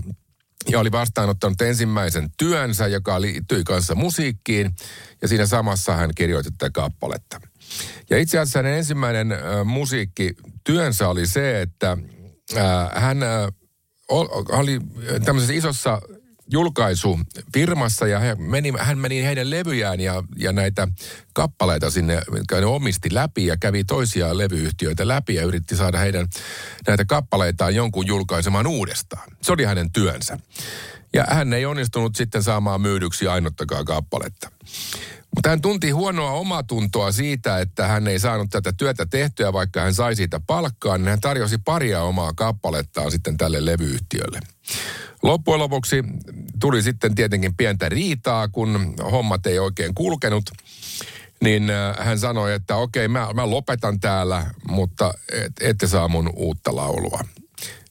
ja 0.70 0.80
oli 0.80 0.92
vastaanottanut 0.92 1.62
ensimmäisen 1.62 2.30
työnsä, 2.38 2.88
joka 2.88 3.22
liittyi 3.22 3.64
kanssa 3.64 3.96
musiikkiin. 3.96 4.72
Ja 5.22 5.28
siinä 5.28 5.46
samassa 5.46 5.96
hän 5.96 6.10
kirjoitti 6.16 6.52
tätä 6.52 6.70
kappaletta. 6.70 7.42
Ja 8.10 8.18
itse 8.18 8.40
asiassa 8.40 8.60
hänen 8.60 8.78
ensimmäinen 8.78 9.32
äh, 9.32 9.40
musiikkityönsä 10.70 11.08
oli 11.08 11.28
se, 11.28 11.62
että 11.62 11.98
äh, 12.58 13.04
hän 13.04 13.24
äh, 13.24 13.48
oli 14.10 14.80
tämmöisessä 15.26 15.54
isossa 15.54 16.02
julkaisufirmassa 16.52 18.08
ja 18.08 18.20
hän 18.20 18.42
meni, 18.42 18.74
hän 18.80 18.98
meni 18.98 19.24
heidän 19.24 19.50
levyjään 19.50 20.00
ja, 20.00 20.24
ja 20.38 20.52
näitä 20.54 20.88
kappaleita 21.34 21.90
sinne, 21.90 22.14
jotka 22.14 22.60
ne 22.60 22.66
omisti 22.66 23.14
läpi 23.14 23.46
ja 23.46 23.58
kävi 23.58 23.84
toisia 23.84 24.38
levyyhtiöitä 24.38 25.08
läpi 25.08 25.36
ja 25.36 25.44
yritti 25.44 25.76
saada 25.76 25.98
heidän 25.98 26.28
näitä 26.88 27.06
kappaleitaan 27.06 27.76
jonkun 27.76 28.08
julkaisemaan 28.08 28.68
uudestaan. 28.68 29.30
Se 29.42 29.52
oli 29.52 29.64
hänen 29.64 29.92
työnsä. 29.92 30.38
Ja 31.14 31.26
hän 31.30 31.54
ei 31.54 31.66
onnistunut 31.66 32.16
sitten 32.16 32.44
saamaan 32.44 32.82
myydyksi 32.82 33.28
ainuttakaan 33.28 33.86
kappaletta. 33.86 34.52
Mutta 35.36 35.50
hän 35.50 35.62
tunti 35.62 35.90
huonoa 35.90 36.32
omatuntoa 36.32 37.12
siitä, 37.12 37.60
että 37.60 37.88
hän 37.88 38.08
ei 38.08 38.20
saanut 38.20 38.50
tätä 38.50 38.74
työtä 38.78 39.06
tehtyä, 39.06 39.54
vaikka 39.54 39.82
hän 39.82 39.94
sai 39.94 40.16
siitä 40.16 40.40
palkkaa, 40.48 40.98
niin 40.98 41.08
hän 41.08 41.20
tarjosi 41.22 41.58
paria 41.58 42.02
omaa 42.04 42.34
kappalettaan 42.36 43.12
sitten 43.12 43.38
tälle 43.38 43.66
levyyhtiölle. 43.66 44.40
Loppujen 45.24 45.60
lopuksi 45.60 46.04
tuli 46.60 46.82
sitten 46.82 47.16
tietenkin 47.16 47.56
pientä 47.56 47.90
riitaa, 47.90 48.48
kun 48.48 48.94
hommat 49.12 49.46
ei 49.46 49.60
oikein 49.60 49.96
kulkenut. 49.96 50.44
Niin 51.42 51.70
äh, 51.70 52.06
hän 52.06 52.20
sanoi, 52.20 52.54
että 52.54 52.76
okei, 52.76 53.08
mä, 53.08 53.28
mä 53.34 53.50
lopetan 53.50 54.00
täällä, 54.00 54.46
mutta 54.68 55.14
et, 55.32 55.52
ette 55.62 55.88
saa 55.88 56.08
mun 56.08 56.30
uutta 56.36 56.76
laulua. 56.76 57.20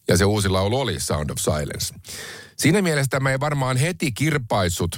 Ja 0.08 0.16
se 0.16 0.24
uusi 0.24 0.48
laulu 0.48 0.80
oli 0.80 1.00
Sound 1.00 1.30
of 1.30 1.38
Silence. 1.38 1.94
Siinä 2.56 2.82
mielessä 2.82 3.10
tämä 3.10 3.30
ei 3.30 3.40
varmaan 3.40 3.76
heti 3.76 4.12
kirpaissut 4.12 4.96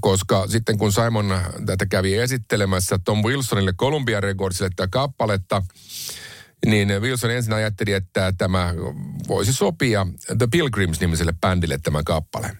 koska 0.00 0.46
sitten 0.46 0.78
kun 0.78 0.92
Simon 0.92 1.40
tätä 1.66 1.86
kävi 1.86 2.14
esittelemässä 2.14 2.98
Tom 3.04 3.22
Wilsonille 3.22 3.72
Columbia 3.72 4.20
Recordsille 4.20 4.70
tätä 4.76 4.88
kappaletta, 4.92 5.62
niin 6.66 6.88
Wilson 6.88 7.30
ensin 7.30 7.52
ajatteli, 7.52 7.92
että 7.92 8.32
tämä 8.38 8.74
voisi 9.28 9.52
sopia 9.52 10.06
The 10.38 10.46
Pilgrims-nimiselle 10.50 11.34
bändille 11.40 11.78
tämä 11.82 12.02
kappale. 12.04 12.56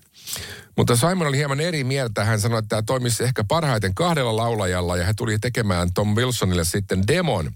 Mutta 0.76 0.96
Simon 0.96 1.26
oli 1.26 1.36
hieman 1.36 1.60
eri 1.60 1.84
mieltä. 1.84 2.24
Hän 2.24 2.40
sanoi, 2.40 2.58
että 2.58 2.68
tämä 2.68 2.82
toimisi 2.82 3.24
ehkä 3.24 3.44
parhaiten 3.44 3.94
kahdella 3.94 4.36
laulajalla 4.36 4.96
ja 4.96 5.04
hän 5.04 5.16
tuli 5.16 5.38
tekemään 5.38 5.92
Tom 5.94 6.14
Wilsonille 6.14 6.64
sitten 6.64 7.06
demon 7.06 7.50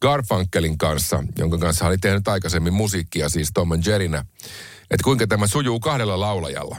Garfunkelin 0.00 0.78
kanssa, 0.78 1.24
jonka 1.38 1.58
kanssa 1.58 1.84
hän 1.84 1.90
oli 1.90 1.98
tehnyt 1.98 2.28
aikaisemmin 2.28 2.72
musiikkia, 2.72 3.28
siis 3.28 3.50
Tom 3.54 3.72
and 3.72 3.86
Jerrynä. 3.86 4.24
Että 4.90 5.04
kuinka 5.04 5.26
tämä 5.26 5.46
sujuu 5.46 5.80
kahdella 5.80 6.20
laulajalla. 6.20 6.76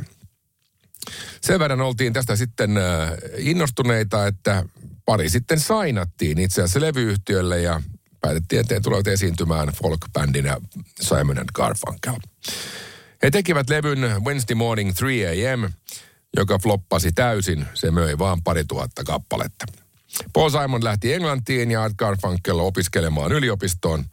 Sen 1.41 1.59
verran 1.59 1.81
oltiin 1.81 2.13
tästä 2.13 2.35
sitten 2.35 2.77
äh, 2.77 2.83
innostuneita, 3.37 4.27
että 4.27 4.63
pari 5.05 5.29
sitten 5.29 5.59
sainattiin 5.59 6.37
itse 6.37 6.61
asiassa 6.61 6.81
levyyhtiölle 6.81 7.61
ja 7.61 7.81
päätettiin, 8.21 8.61
että 8.61 8.79
tulevat 8.79 9.07
esiintymään 9.07 9.67
folk-bändinä 9.67 10.57
Simon 11.01 11.39
and 11.39 11.49
Garfunkel. 11.53 12.15
He 13.23 13.31
tekivät 13.31 13.69
levyn 13.69 13.99
Wednesday 14.25 14.55
Morning 14.55 14.93
3 14.99 15.25
a.m., 15.25 15.63
joka 16.37 16.59
floppasi 16.59 17.11
täysin. 17.11 17.65
Se 17.73 17.91
möi 17.91 18.17
vaan 18.17 18.43
pari 18.43 18.63
tuhatta 18.67 19.03
kappaletta. 19.03 19.65
Paul 20.33 20.49
Simon 20.49 20.83
lähti 20.83 21.13
Englantiin 21.13 21.71
ja 21.71 21.83
Art 21.83 21.93
Garfunkel 21.97 22.59
opiskelemaan 22.59 23.31
yliopistoon. 23.31 24.05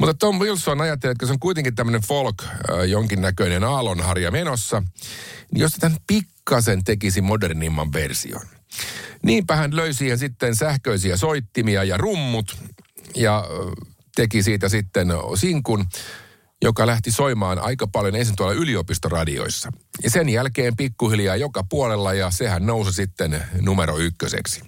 Mutta 0.00 0.14
Tom 0.14 0.38
Wilson 0.38 0.80
ajatteli, 0.80 1.12
että 1.12 1.26
se 1.26 1.32
on 1.32 1.38
kuitenkin 1.38 1.74
tämmöinen 1.74 2.02
folk, 2.02 2.42
äh, 2.42 2.48
jonkinnäköinen 2.88 3.64
aallonharja 3.64 4.30
menossa, 4.30 4.82
niin 5.52 5.60
jos 5.60 5.72
tämän 5.72 5.98
pikkasen 6.06 6.84
tekisi 6.84 7.20
modernimman 7.20 7.92
version. 7.92 8.42
Niinpä 9.22 9.56
hän 9.56 9.76
löi 9.76 9.94
siihen 9.94 10.18
sitten 10.18 10.56
sähköisiä 10.56 11.16
soittimia 11.16 11.84
ja 11.84 11.96
rummut 11.96 12.56
ja 13.16 13.38
äh, 13.38 13.86
teki 14.16 14.42
siitä 14.42 14.68
sitten 14.68 15.08
sinkun, 15.34 15.86
joka 16.62 16.86
lähti 16.86 17.10
soimaan 17.10 17.58
aika 17.58 17.86
paljon 17.86 18.16
ensin 18.16 18.36
tuolla 18.36 18.54
yliopistoradioissa. 18.54 19.72
Ja 20.02 20.10
sen 20.10 20.28
jälkeen 20.28 20.76
pikkuhiljaa 20.76 21.36
joka 21.36 21.64
puolella 21.68 22.14
ja 22.14 22.30
sehän 22.30 22.66
nousi 22.66 22.92
sitten 22.92 23.44
numero 23.60 23.98
ykköseksi. 23.98 24.62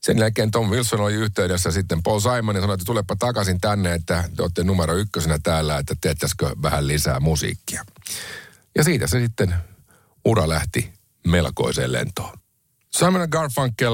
Sen 0.00 0.18
jälkeen 0.18 0.50
Tom 0.50 0.70
Wilson 0.70 1.00
oli 1.00 1.14
yhteydessä 1.14 1.70
sitten 1.70 2.02
Paul 2.02 2.20
Simon 2.20 2.54
ja 2.54 2.60
sanoi, 2.60 2.74
että 2.74 2.84
tulepa 2.84 3.16
takaisin 3.18 3.60
tänne, 3.60 3.94
että 3.94 4.24
te 4.36 4.42
olette 4.42 4.64
numero 4.64 4.94
ykkösenä 4.94 5.38
täällä, 5.42 5.78
että 5.78 5.96
teettäisikö 6.00 6.56
vähän 6.62 6.86
lisää 6.86 7.20
musiikkia. 7.20 7.84
Ja 8.76 8.84
siitä 8.84 9.06
se 9.06 9.20
sitten 9.20 9.54
ura 10.24 10.48
lähti 10.48 10.92
melkoiseen 11.26 11.92
lentoon. 11.92 12.38
Simon 12.90 13.28
Garfunkel 13.30 13.92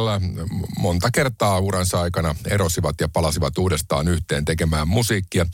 monta 0.79 1.09
kertaa 1.13 1.59
uransa 1.59 2.01
aikana 2.01 2.35
erosivat 2.47 2.95
ja 3.01 3.09
palasivat 3.09 3.59
uudestaan 3.59 4.09
yhteen 4.09 4.45
tekemään 4.45 4.89
musiikkia. 4.89 5.47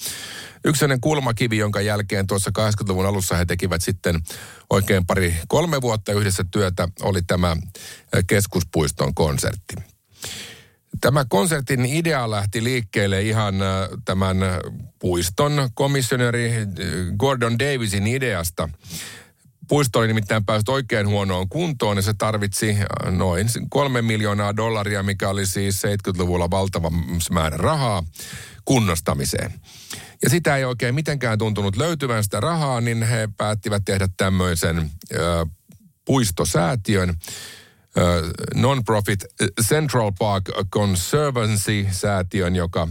Yksi 0.64 0.84
kulmakivi, 1.00 1.56
jonka 1.58 1.80
jälkeen 1.80 2.26
tuossa 2.26 2.50
80-luvun 2.58 3.06
alussa 3.06 3.36
he 3.36 3.44
tekivät 3.44 3.82
sitten 3.82 4.20
oikein 4.70 5.06
pari 5.06 5.36
kolme 5.48 5.80
vuotta 5.80 6.12
yhdessä 6.12 6.44
työtä, 6.50 6.88
oli 7.02 7.22
tämä 7.22 7.56
keskuspuiston 8.26 9.14
konsertti. 9.14 9.91
Tämä 11.00 11.24
konsertin 11.28 11.86
idea 11.86 12.30
lähti 12.30 12.64
liikkeelle 12.64 13.22
ihan 13.22 13.54
tämän 14.04 14.36
puiston 14.98 15.70
komissioneri 15.74 16.52
Gordon 17.16 17.58
Davisin 17.58 18.06
ideasta– 18.06 18.68
Puisto 19.72 19.98
oli 19.98 20.06
nimittäin 20.06 20.44
päässyt 20.44 20.68
oikein 20.68 21.08
huonoon 21.08 21.48
kuntoon 21.48 21.96
ja 21.96 22.02
se 22.02 22.14
tarvitsi 22.18 22.70
äh, 22.70 23.12
noin 23.12 23.48
kolme 23.68 24.02
miljoonaa 24.02 24.56
dollaria, 24.56 25.02
mikä 25.02 25.28
oli 25.28 25.46
siis 25.46 25.82
70-luvulla 25.84 26.50
valtava 26.50 26.90
määrä 27.30 27.56
rahaa 27.56 28.04
kunnostamiseen. 28.64 29.52
Ja 30.22 30.30
sitä 30.30 30.56
ei 30.56 30.64
oikein 30.64 30.94
mitenkään 30.94 31.38
tuntunut 31.38 31.76
löytyvän 31.76 32.24
sitä 32.24 32.40
rahaa, 32.40 32.80
niin 32.80 33.02
he 33.02 33.28
päättivät 33.36 33.82
tehdä 33.84 34.08
tämmöisen 34.16 34.90
ö, 35.14 35.46
puistosäätiön, 36.04 37.14
non-profit 38.54 39.24
Central 39.62 40.12
Park 40.18 40.44
Conservancy-säätiön, 40.72 42.56
joka 42.56 42.88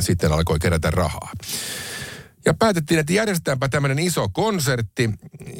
sitten 0.00 0.32
alkoi 0.32 0.58
kerätä 0.58 0.90
rahaa. 0.90 1.32
Ja 2.44 2.54
päätettiin, 2.54 3.00
että 3.00 3.12
järjestetäänpä 3.12 3.68
tämmöinen 3.68 3.98
iso 3.98 4.28
konsertti, 4.28 5.10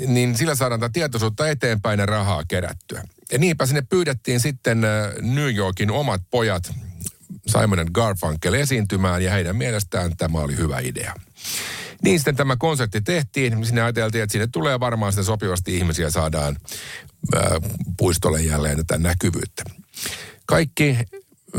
niin 0.06 0.36
sillä 0.36 0.54
saadaan 0.54 0.80
tätä 0.80 0.92
tietoisuutta 0.92 1.48
eteenpäin 1.48 2.00
ja 2.00 2.06
rahaa 2.06 2.42
kerättyä. 2.48 3.02
Ja 3.32 3.38
niinpä 3.38 3.66
sinne 3.66 3.82
pyydettiin 3.82 4.40
sitten 4.40 4.80
New 5.20 5.54
Yorkin 5.56 5.90
omat 5.90 6.22
pojat 6.30 6.74
Simon 7.46 7.86
Garfunkel 7.92 8.54
esiintymään 8.54 9.22
ja 9.22 9.30
heidän 9.30 9.56
mielestään 9.56 10.16
tämä 10.16 10.38
oli 10.38 10.56
hyvä 10.56 10.78
idea. 10.78 11.14
Niin 12.04 12.18
sitten 12.18 12.36
tämä 12.36 12.56
konsertti 12.56 13.00
tehtiin. 13.00 13.66
Sinne 13.66 13.82
ajateltiin, 13.82 14.24
että 14.24 14.32
sinne 14.32 14.48
tulee 14.52 14.80
varmaan 14.80 15.12
sitä 15.12 15.22
sopivasti 15.22 15.76
ihmisiä 15.76 16.10
saadaan 16.10 16.56
ää, 17.34 17.60
puistolle 17.96 18.42
jälleen 18.42 18.76
tätä 18.76 18.98
näkyvyyttä. 18.98 19.62
Kaikki 20.46 20.98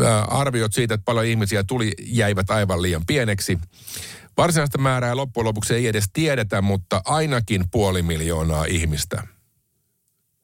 ää, 0.05 0.21
arviot 0.21 0.73
siitä, 0.73 0.93
että 0.93 1.05
paljon 1.05 1.25
ihmisiä 1.25 1.63
tuli, 1.63 1.91
jäivät 2.01 2.49
aivan 2.49 2.81
liian 2.81 3.05
pieneksi. 3.07 3.59
Varsinaista 4.37 4.77
määrää 4.77 5.15
loppujen 5.15 5.45
lopuksi 5.45 5.73
ei 5.73 5.87
edes 5.87 6.05
tiedetä, 6.13 6.61
mutta 6.61 7.01
ainakin 7.05 7.65
puoli 7.71 8.01
miljoonaa 8.01 8.65
ihmistä 8.65 9.23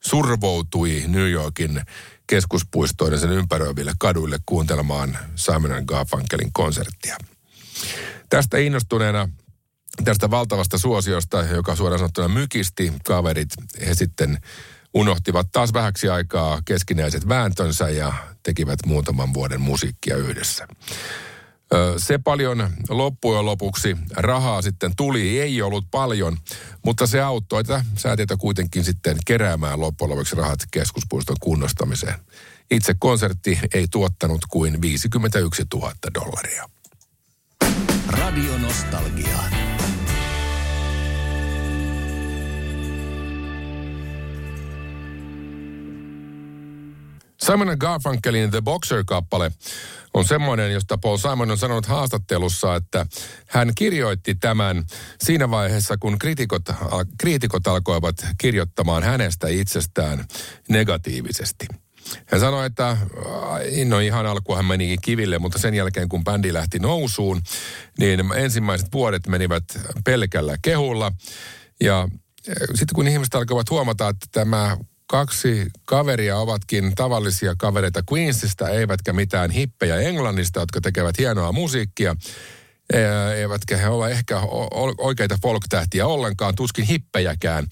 survoutui 0.04 1.04
New 1.08 1.32
Yorkin 1.32 1.82
keskuspuistoiden 2.28 3.20
sen 3.20 3.32
ympäröiville 3.32 3.94
kaduille 4.00 4.40
kuuntelemaan 4.46 5.18
Simon 5.36 5.84
Garfunkelin 5.86 6.54
konserttia. 6.54 7.18
Tästä 8.30 8.58
innostuneena 8.58 9.30
tästä 10.04 10.32
valtavasta 10.32 10.78
suosiosta, 10.78 11.44
joka 11.44 11.75
suoraan 11.75 12.00
sanottuna 12.00 12.28
mykisti 12.28 12.94
kaverit, 13.06 13.50
he 13.86 13.96
sitten 13.96 14.38
unohtivat 14.94 15.48
taas 15.52 15.74
vähäksi 15.74 16.10
aikaa 16.10 16.62
keskinäiset 16.66 17.28
vääntönsä 17.28 17.90
ja 17.90 18.14
tekivät 18.44 18.80
muutaman 18.86 19.34
vuoden 19.34 19.62
musiikkia 19.62 20.18
yhdessä. 20.18 20.68
Se 21.98 22.18
paljon 22.18 22.70
loppujen 22.90 23.46
lopuksi 23.46 23.98
rahaa 24.16 24.62
sitten 24.62 24.96
tuli, 24.98 25.40
ei 25.40 25.62
ollut 25.62 25.86
paljon, 25.92 26.38
mutta 26.86 27.08
se 27.08 27.22
auttoi 27.22 27.64
tätä 27.64 27.86
säätiötä 27.96 28.38
kuitenkin 28.38 28.84
sitten 28.84 29.18
keräämään 29.25 29.82
loppujen 29.82 30.10
lopuksi 30.12 30.36
rahat 30.36 30.60
keskuspuiston 30.72 31.36
kunnostamiseen. 31.40 32.16
Itse 32.72 32.96
konsertti 33.00 33.60
ei 33.74 33.88
tuottanut 33.91 34.41
kuin 34.50 34.82
51 34.82 35.63
000 35.74 35.93
dollaria. 36.13 36.69
Radio 38.08 38.58
Nostalgia. 38.58 39.38
Simon 47.45 47.77
Garfunkelin 47.79 48.51
The 48.51 48.62
Boxer-kappale 48.62 49.51
on 50.13 50.25
semmoinen, 50.25 50.73
josta 50.73 50.97
Paul 50.97 51.17
Simon 51.17 51.51
on 51.51 51.58
sanonut 51.58 51.86
haastattelussa, 51.86 52.75
että 52.75 53.05
hän 53.47 53.71
kirjoitti 53.75 54.36
tämän 54.36 54.84
siinä 55.23 55.49
vaiheessa, 55.49 55.97
kun 55.97 56.19
kriitikot, 56.19 56.62
kriitikot 57.19 57.67
alkoivat 57.67 58.15
kirjoittamaan 58.38 59.03
hänestä 59.03 59.47
itsestään 59.47 60.25
negatiivisesti. 60.69 61.65
Hän 62.25 62.41
sanoi, 62.41 62.65
että 62.65 62.97
no 63.88 63.99
ihan 63.99 64.25
alkuun 64.25 64.58
hän 64.58 64.65
meni 64.65 64.95
kiville, 65.01 65.39
mutta 65.39 65.60
sen 65.60 65.73
jälkeen 65.73 66.10
kun 66.10 66.23
bändi 66.23 66.53
lähti 66.53 66.79
nousuun, 66.79 67.41
niin 67.99 68.19
ensimmäiset 68.36 68.88
vuodet 68.93 69.27
menivät 69.27 69.63
pelkällä 70.05 70.58
kehulla. 70.62 71.12
Ja 71.81 72.08
sitten 72.65 72.95
kun 72.95 73.08
ihmiset 73.08 73.36
alkoivat 73.36 73.69
huomata, 73.69 74.10
että 74.10 74.25
tämä 74.31 74.77
kaksi 75.08 75.68
kaveria 75.86 76.38
ovatkin 76.38 76.96
tavallisia 76.96 77.56
kavereita 77.58 78.04
Queensista, 78.12 78.70
eivätkä 78.70 79.13
mitään 79.13 79.52
hippejä 79.52 79.96
Englannista, 79.96 80.60
jotka 80.60 80.82
tekevät 80.82 81.18
hienoa 81.18 81.52
musiikkia. 81.52 82.15
Eivätkä 83.38 83.78
he 83.78 83.88
ole 83.88 84.12
ehkä 84.12 84.39
oikeita 84.98 85.38
folk-tähtiä 85.41 86.08
ollenkaan, 86.08 86.56
tuskin 86.56 86.86
hippejäkään. 86.86 87.65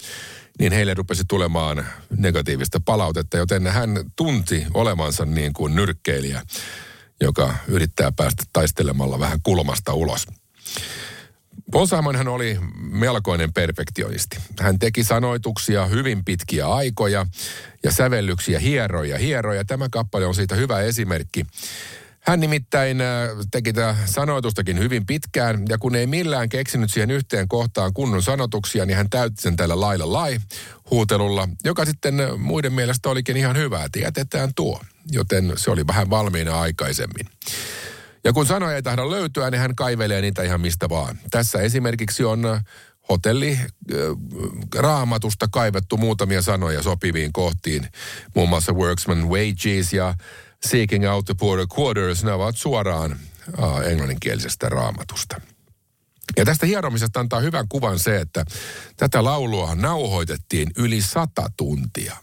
Niin 0.58 0.72
heille 0.72 0.94
rupesi 0.94 1.22
tulemaan 1.28 1.86
negatiivista 2.16 2.80
palautetta, 2.84 3.36
joten 3.36 3.66
hän 3.66 3.90
tunti 4.16 4.66
olevansa 4.74 5.24
niin 5.24 5.52
kuin 5.52 5.74
nyrkkeilijä, 5.74 6.42
joka 7.20 7.54
yrittää 7.68 8.12
päästä 8.12 8.42
taistelemalla 8.52 9.18
vähän 9.18 9.38
kulmasta 9.42 9.94
ulos. 9.94 10.26
Hän 12.16 12.28
oli 12.28 12.58
melkoinen 12.76 13.52
perfektionisti. 13.52 14.36
Hän 14.60 14.78
teki 14.78 15.04
sanoituksia 15.04 15.86
hyvin 15.86 16.24
pitkiä 16.24 16.68
aikoja 16.68 17.26
ja 17.82 17.92
sävellyksiä 17.92 18.58
hieroja, 18.58 19.18
hieroja. 19.18 19.64
Tämä 19.64 19.88
kappale 19.88 20.26
on 20.26 20.34
siitä 20.34 20.54
hyvä 20.54 20.80
esimerkki. 20.80 21.46
Hän 22.20 22.40
nimittäin 22.40 23.00
äh, 23.00 23.28
teki 23.50 23.72
tätä 23.72 23.96
sanoitustakin 24.04 24.78
hyvin 24.78 25.06
pitkään, 25.06 25.62
ja 25.68 25.78
kun 25.78 25.94
ei 25.94 26.06
millään 26.06 26.48
keksinyt 26.48 26.92
siihen 26.92 27.10
yhteen 27.10 27.48
kohtaan 27.48 27.94
kunnon 27.94 28.22
sanotuksia, 28.22 28.86
niin 28.86 28.96
hän 28.96 29.10
täytti 29.10 29.42
sen 29.42 29.56
tällä 29.56 29.80
lailla 29.80 30.12
lai 30.12 30.38
huutelulla, 30.90 31.48
joka 31.64 31.84
sitten 31.84 32.14
muiden 32.38 32.72
mielestä 32.72 33.08
olikin 33.08 33.36
ihan 33.36 33.56
hyvä, 33.56 33.84
että 33.84 33.98
jätetään 33.98 34.54
tuo. 34.54 34.80
Joten 35.10 35.52
se 35.56 35.70
oli 35.70 35.86
vähän 35.86 36.10
valmiina 36.10 36.60
aikaisemmin. 36.60 37.26
Ja 38.24 38.32
kun 38.32 38.46
sanoja 38.46 38.76
ei 38.76 38.82
tahda 38.82 39.10
löytyä, 39.10 39.50
niin 39.50 39.60
hän 39.60 39.74
kaivelee 39.74 40.20
niitä 40.20 40.42
ihan 40.42 40.60
mistä 40.60 40.88
vaan. 40.88 41.18
Tässä 41.30 41.58
esimerkiksi 41.58 42.24
on 42.24 42.46
äh, 42.46 42.64
hotelli 43.08 43.52
äh, 43.52 43.98
raamatusta 44.74 45.48
kaivettu 45.50 45.96
muutamia 45.96 46.42
sanoja 46.42 46.82
sopiviin 46.82 47.32
kohtiin. 47.32 47.88
Muun 48.34 48.48
muassa 48.48 48.72
worksman 48.72 49.28
wages 49.28 49.92
ja 49.92 50.14
seeking 50.66 51.10
out 51.10 51.24
the 51.24 51.34
poor 51.34 51.66
quarters. 51.78 52.24
Ne 52.24 52.32
ovat 52.32 52.56
suoraan 52.56 53.12
äh, 53.12 53.90
englanninkielisestä 53.90 54.68
raamatusta. 54.68 55.40
Ja 56.36 56.44
tästä 56.44 56.66
hieromisesta 56.66 57.20
antaa 57.20 57.40
hyvän 57.40 57.68
kuvan 57.68 57.98
se, 57.98 58.20
että 58.20 58.44
tätä 58.96 59.24
laulua 59.24 59.74
nauhoitettiin 59.74 60.70
yli 60.76 61.02
sata 61.02 61.50
tuntia. 61.56 62.16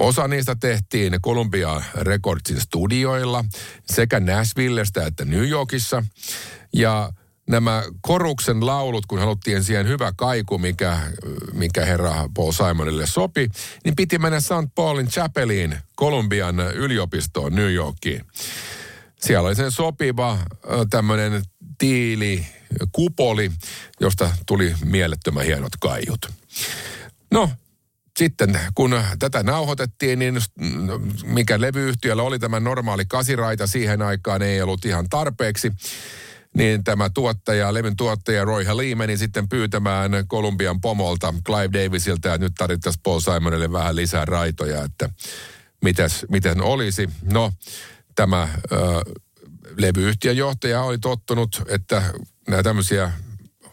Osa 0.00 0.28
niistä 0.28 0.56
tehtiin 0.60 1.12
Columbia 1.22 1.82
Recordsin 1.94 2.60
studioilla 2.60 3.44
sekä 3.86 4.20
Nashvillestä 4.20 5.06
että 5.06 5.24
New 5.24 5.48
Yorkissa. 5.48 6.04
Ja 6.72 7.12
nämä 7.48 7.82
koruksen 8.00 8.66
laulut, 8.66 9.06
kun 9.06 9.18
haluttiin 9.18 9.64
siihen 9.64 9.88
hyvä 9.88 10.12
kaiku, 10.16 10.58
mikä, 10.58 10.98
mikä 11.52 11.84
herra 11.84 12.28
Paul 12.34 12.52
Simonille 12.52 13.06
sopi, 13.06 13.48
niin 13.84 13.96
piti 13.96 14.18
mennä 14.18 14.40
St. 14.40 14.74
Paulin 14.74 15.08
Chapeliin, 15.08 15.78
Kolumbian 15.96 16.60
yliopistoon 16.60 17.54
New 17.54 17.72
Yorkiin. 17.72 18.24
Siellä 19.20 19.46
oli 19.46 19.56
sen 19.56 19.70
sopiva 19.72 20.38
tämmöinen 20.90 21.42
tiili, 21.78 22.46
kupoli, 22.92 23.50
josta 24.00 24.30
tuli 24.46 24.74
mielettömän 24.84 25.44
hienot 25.44 25.72
kaiut. 25.80 26.26
No, 27.30 27.50
sitten 28.20 28.60
kun 28.74 29.02
tätä 29.18 29.42
nauhoitettiin, 29.42 30.18
niin 30.18 30.38
mikä 31.24 31.60
levyyhtiöllä 31.60 32.22
oli 32.22 32.38
tämä 32.38 32.60
normaali 32.60 33.04
kasiraita 33.06 33.66
siihen 33.66 34.02
aikaan, 34.02 34.42
ei 34.42 34.62
ollut 34.62 34.84
ihan 34.84 35.08
tarpeeksi. 35.08 35.72
niin 36.56 36.84
tämä 36.84 37.10
tuottaja, 37.10 37.74
levyn 37.74 37.96
tuottaja 37.96 38.44
Roy 38.44 38.64
Halee 38.64 38.94
meni 38.94 39.16
sitten 39.16 39.48
pyytämään 39.48 40.10
Kolumbian 40.26 40.80
pomolta 40.80 41.34
Clive 41.44 41.84
Davisilta, 41.84 42.34
että 42.34 42.46
nyt 42.46 42.52
tarvittaisiin 42.58 43.02
Paul 43.02 43.20
Simonille 43.20 43.72
vähän 43.72 43.96
lisää 43.96 44.24
raitoja, 44.24 44.84
että 44.84 45.10
mitäs, 45.82 46.26
miten 46.30 46.60
olisi. 46.62 47.08
No, 47.32 47.52
tämä 48.14 48.48
ö, 48.72 48.76
levyyhtiön 49.76 50.36
johtaja 50.36 50.82
oli 50.82 50.98
tottunut, 50.98 51.62
että 51.68 52.02
nämä 52.48 52.62
tämmöisiä 52.62 53.12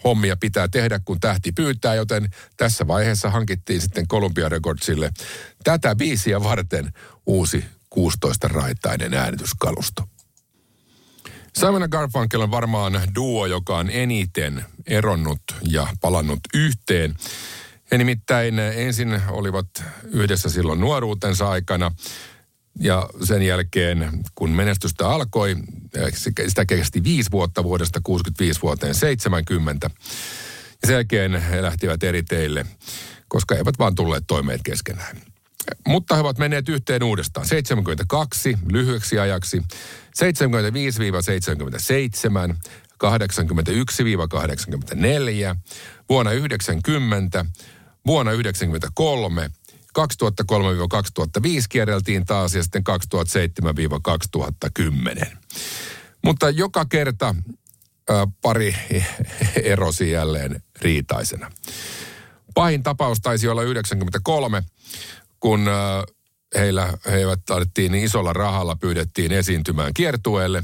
hommia 0.03 0.37
pitää 0.37 0.67
tehdä, 0.67 0.99
kun 1.05 1.19
tähti 1.19 1.51
pyytää, 1.51 1.95
joten 1.95 2.29
tässä 2.57 2.87
vaiheessa 2.87 3.29
hankittiin 3.29 3.81
sitten 3.81 4.07
Columbia 4.07 4.49
Recordsille 4.49 5.11
tätä 5.63 5.95
biisiä 5.95 6.43
varten 6.43 6.93
uusi 7.25 7.65
16-raitainen 7.95 9.13
äänityskalusto. 9.13 10.03
Simon 11.53 11.87
Garfunkel 11.91 12.41
on 12.41 12.51
varmaan 12.51 13.01
duo, 13.15 13.45
joka 13.45 13.77
on 13.77 13.89
eniten 13.89 14.65
eronnut 14.87 15.41
ja 15.61 15.87
palannut 16.01 16.39
yhteen. 16.53 17.15
He 17.91 17.97
nimittäin 17.97 18.59
ensin 18.59 19.21
olivat 19.29 19.67
yhdessä 20.03 20.49
silloin 20.49 20.79
nuoruutensa 20.79 21.49
aikana 21.49 21.91
ja 22.79 23.09
sen 23.23 23.41
jälkeen, 23.41 24.09
kun 24.35 24.49
menestystä 24.49 25.09
alkoi, 25.09 25.55
sitä 26.47 26.65
kesti 26.65 27.03
viisi 27.03 27.31
vuotta 27.31 27.63
vuodesta 27.63 27.99
65 28.03 28.61
vuoteen 28.61 28.95
70. 28.95 29.89
Ja 30.81 30.87
sen 30.87 30.93
jälkeen 30.93 31.41
he 31.41 31.61
lähtivät 31.61 32.03
eri 32.03 32.23
teille, 32.23 32.65
koska 33.27 33.55
eivät 33.55 33.79
vaan 33.79 33.95
tulleet 33.95 34.23
toimeen 34.27 34.59
keskenään. 34.63 35.17
Mutta 35.87 36.15
he 36.15 36.21
ovat 36.21 36.37
menneet 36.37 36.69
yhteen 36.69 37.03
uudestaan. 37.03 37.47
72 37.47 38.57
lyhyeksi 38.71 39.19
ajaksi, 39.19 39.57
75-77, 39.57 39.61
81-84, 43.03 43.07
vuonna 46.09 46.31
90, 46.31 47.45
vuonna 48.05 48.31
93, 48.31 49.51
2003-2005 49.97 50.01
kierreltiin 51.69 52.25
taas 52.25 52.55
ja 52.55 52.63
sitten 52.63 52.83
2007-2010. 55.23 55.37
Mutta 56.23 56.49
joka 56.49 56.85
kerta 56.85 57.35
ää, 58.09 58.27
pari 58.41 58.75
erosi 59.63 60.11
jälleen 60.11 60.63
riitaisena. 60.81 61.51
Pahin 62.53 62.83
tapaus 62.83 63.21
taisi 63.21 63.47
olla 63.47 63.63
93, 63.63 64.63
kun 65.39 65.67
ää, 65.67 66.03
heillä, 66.55 66.93
heivät 67.11 67.39
tarvittiin 67.45 67.91
niin 67.91 68.05
isolla 68.05 68.33
rahalla, 68.33 68.75
pyydettiin 68.75 69.31
esiintymään 69.31 69.93
kiertueelle. 69.93 70.63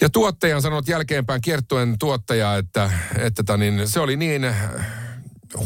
Ja 0.00 0.10
tuottaja 0.10 0.56
on 0.56 0.62
sanonut 0.62 0.88
jälkeenpäin 0.88 1.40
kiertuen 1.40 1.98
tuottaja, 1.98 2.56
että, 2.56 2.90
että 3.18 3.56
niin, 3.56 3.88
se 3.88 4.00
oli 4.00 4.16
niin 4.16 4.46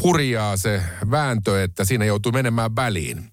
hurjaa 0.03 0.57
se 0.57 0.81
vääntö, 1.11 1.63
että 1.63 1.85
siinä 1.85 2.05
joutui 2.05 2.31
menemään 2.31 2.75
väliin. 2.75 3.31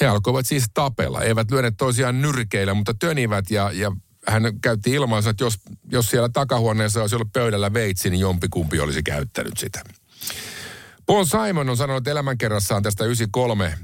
He 0.00 0.06
alkoivat 0.06 0.46
siis 0.46 0.64
tapella, 0.74 1.22
eivät 1.22 1.50
lyöneet 1.50 1.74
toisiaan 1.76 2.22
nyrkeillä, 2.22 2.74
mutta 2.74 2.94
tönivät 2.94 3.50
ja, 3.50 3.70
ja 3.72 3.92
hän 4.28 4.42
käytti 4.62 4.92
ilmaansa, 4.92 5.30
että 5.30 5.44
jos, 5.44 5.58
jos 5.92 6.10
siellä 6.10 6.28
takahuoneessa 6.28 7.00
olisi 7.00 7.14
ollut 7.14 7.32
pöydällä 7.32 7.72
veitsi, 7.72 8.10
niin 8.10 8.20
jompikumpi 8.20 8.80
olisi 8.80 9.02
käyttänyt 9.02 9.56
sitä. 9.56 9.84
Paul 11.06 11.24
Simon 11.24 11.68
on 11.68 11.76
sanonut 11.76 12.08
elämänkerrassaan 12.08 12.82
tästä 12.82 13.04
93 13.04 13.78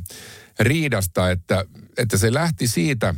riidasta, 0.61 1.31
että, 1.31 1.65
että 1.99 2.19
se 2.19 2.35
lähti 2.35 2.69
siitä, 2.69 3.15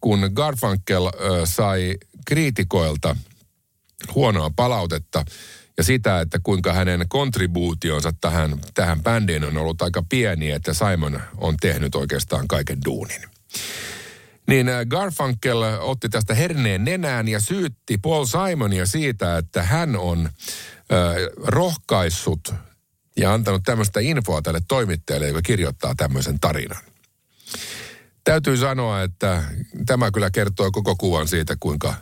kun 0.00 0.30
Garfunkel 0.34 1.06
ö, 1.06 1.10
sai 1.44 1.96
kriitikoilta 2.26 3.16
huonoa 4.14 4.50
palautetta 4.56 5.24
ja 5.78 5.84
sitä, 5.84 6.20
että 6.20 6.38
kuinka 6.42 6.72
hänen 6.72 7.08
kontribuutionsa 7.08 8.12
tähän, 8.20 8.60
tähän 8.74 9.02
bändiin 9.02 9.44
on 9.44 9.56
ollut 9.56 9.82
aika 9.82 10.02
pieni, 10.08 10.50
että 10.50 10.72
Simon 10.74 11.20
on 11.36 11.56
tehnyt 11.60 11.94
oikeastaan 11.94 12.48
kaiken 12.48 12.78
duunin. 12.84 13.22
Niin 14.48 14.66
Garfunkel 14.88 15.62
otti 15.80 16.08
tästä 16.08 16.34
herneen 16.34 16.84
nenään 16.84 17.28
ja 17.28 17.40
syytti 17.40 17.98
Paul 17.98 18.24
Simonia 18.24 18.86
siitä, 18.86 19.38
että 19.38 19.62
hän 19.62 19.96
on 19.96 20.28
ö, 20.92 21.30
rohkaissut 21.38 22.54
ja 23.16 23.34
antanut 23.34 23.62
tämmöistä 23.64 24.00
infoa 24.00 24.42
tälle 24.42 24.60
toimittajalle, 24.68 25.28
joka 25.28 25.42
kirjoittaa 25.42 25.94
tämmöisen 25.96 26.40
tarinan. 26.40 26.82
Täytyy 28.24 28.56
sanoa, 28.56 29.02
että 29.02 29.42
tämä 29.86 30.10
kyllä 30.10 30.30
kertoo 30.30 30.70
koko 30.70 30.96
kuvan 30.96 31.28
siitä, 31.28 31.56
kuinka, 31.60 31.94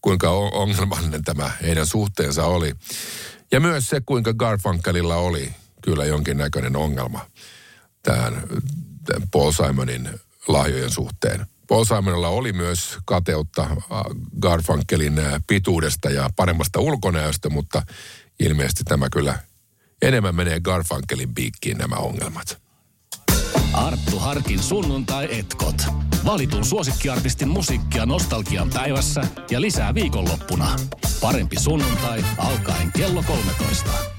kuinka 0.00 0.30
ongelmallinen 0.30 1.24
tämä 1.24 1.50
heidän 1.62 1.86
suhteensa 1.86 2.44
oli. 2.44 2.74
Ja 3.52 3.60
myös 3.60 3.86
se, 3.86 4.00
kuinka 4.06 4.34
Garfunkelilla 4.34 5.16
oli 5.16 5.52
kyllä 5.82 6.04
jonkinnäköinen 6.04 6.76
ongelma 6.76 7.26
tähän, 8.02 8.42
tämän 9.04 9.28
Paul 9.32 9.52
Simonin 9.52 10.10
lahjojen 10.48 10.90
suhteen. 10.90 11.46
Paul 11.68 11.84
Simonilla 11.84 12.28
oli 12.28 12.52
myös 12.52 12.98
kateutta 13.04 13.62
äh, 13.62 13.78
Garfunkelin 14.40 15.18
äh, 15.18 15.42
pituudesta 15.46 16.10
ja 16.10 16.30
paremmasta 16.36 16.80
ulkonäöstä, 16.80 17.50
mutta 17.50 17.82
ilmeisesti 18.40 18.84
tämä 18.84 19.08
kyllä 19.12 19.38
enemmän 20.02 20.34
menee 20.34 20.60
Garfunkelin 20.60 21.34
piikkiin 21.34 21.78
nämä 21.78 21.96
ongelmat. 21.96 22.67
Arttu 23.72 24.18
Harkin 24.18 24.62
sunnuntai-etkot. 24.62 25.82
Valitun 26.24 26.64
suosikkiartistin 26.64 27.48
musiikkia 27.48 28.06
nostalgian 28.06 28.70
päivässä 28.70 29.24
ja 29.50 29.60
lisää 29.60 29.94
viikonloppuna. 29.94 30.76
Parempi 31.20 31.56
sunnuntai 31.60 32.24
alkaen 32.38 32.92
kello 32.92 33.22
13. 33.26 34.17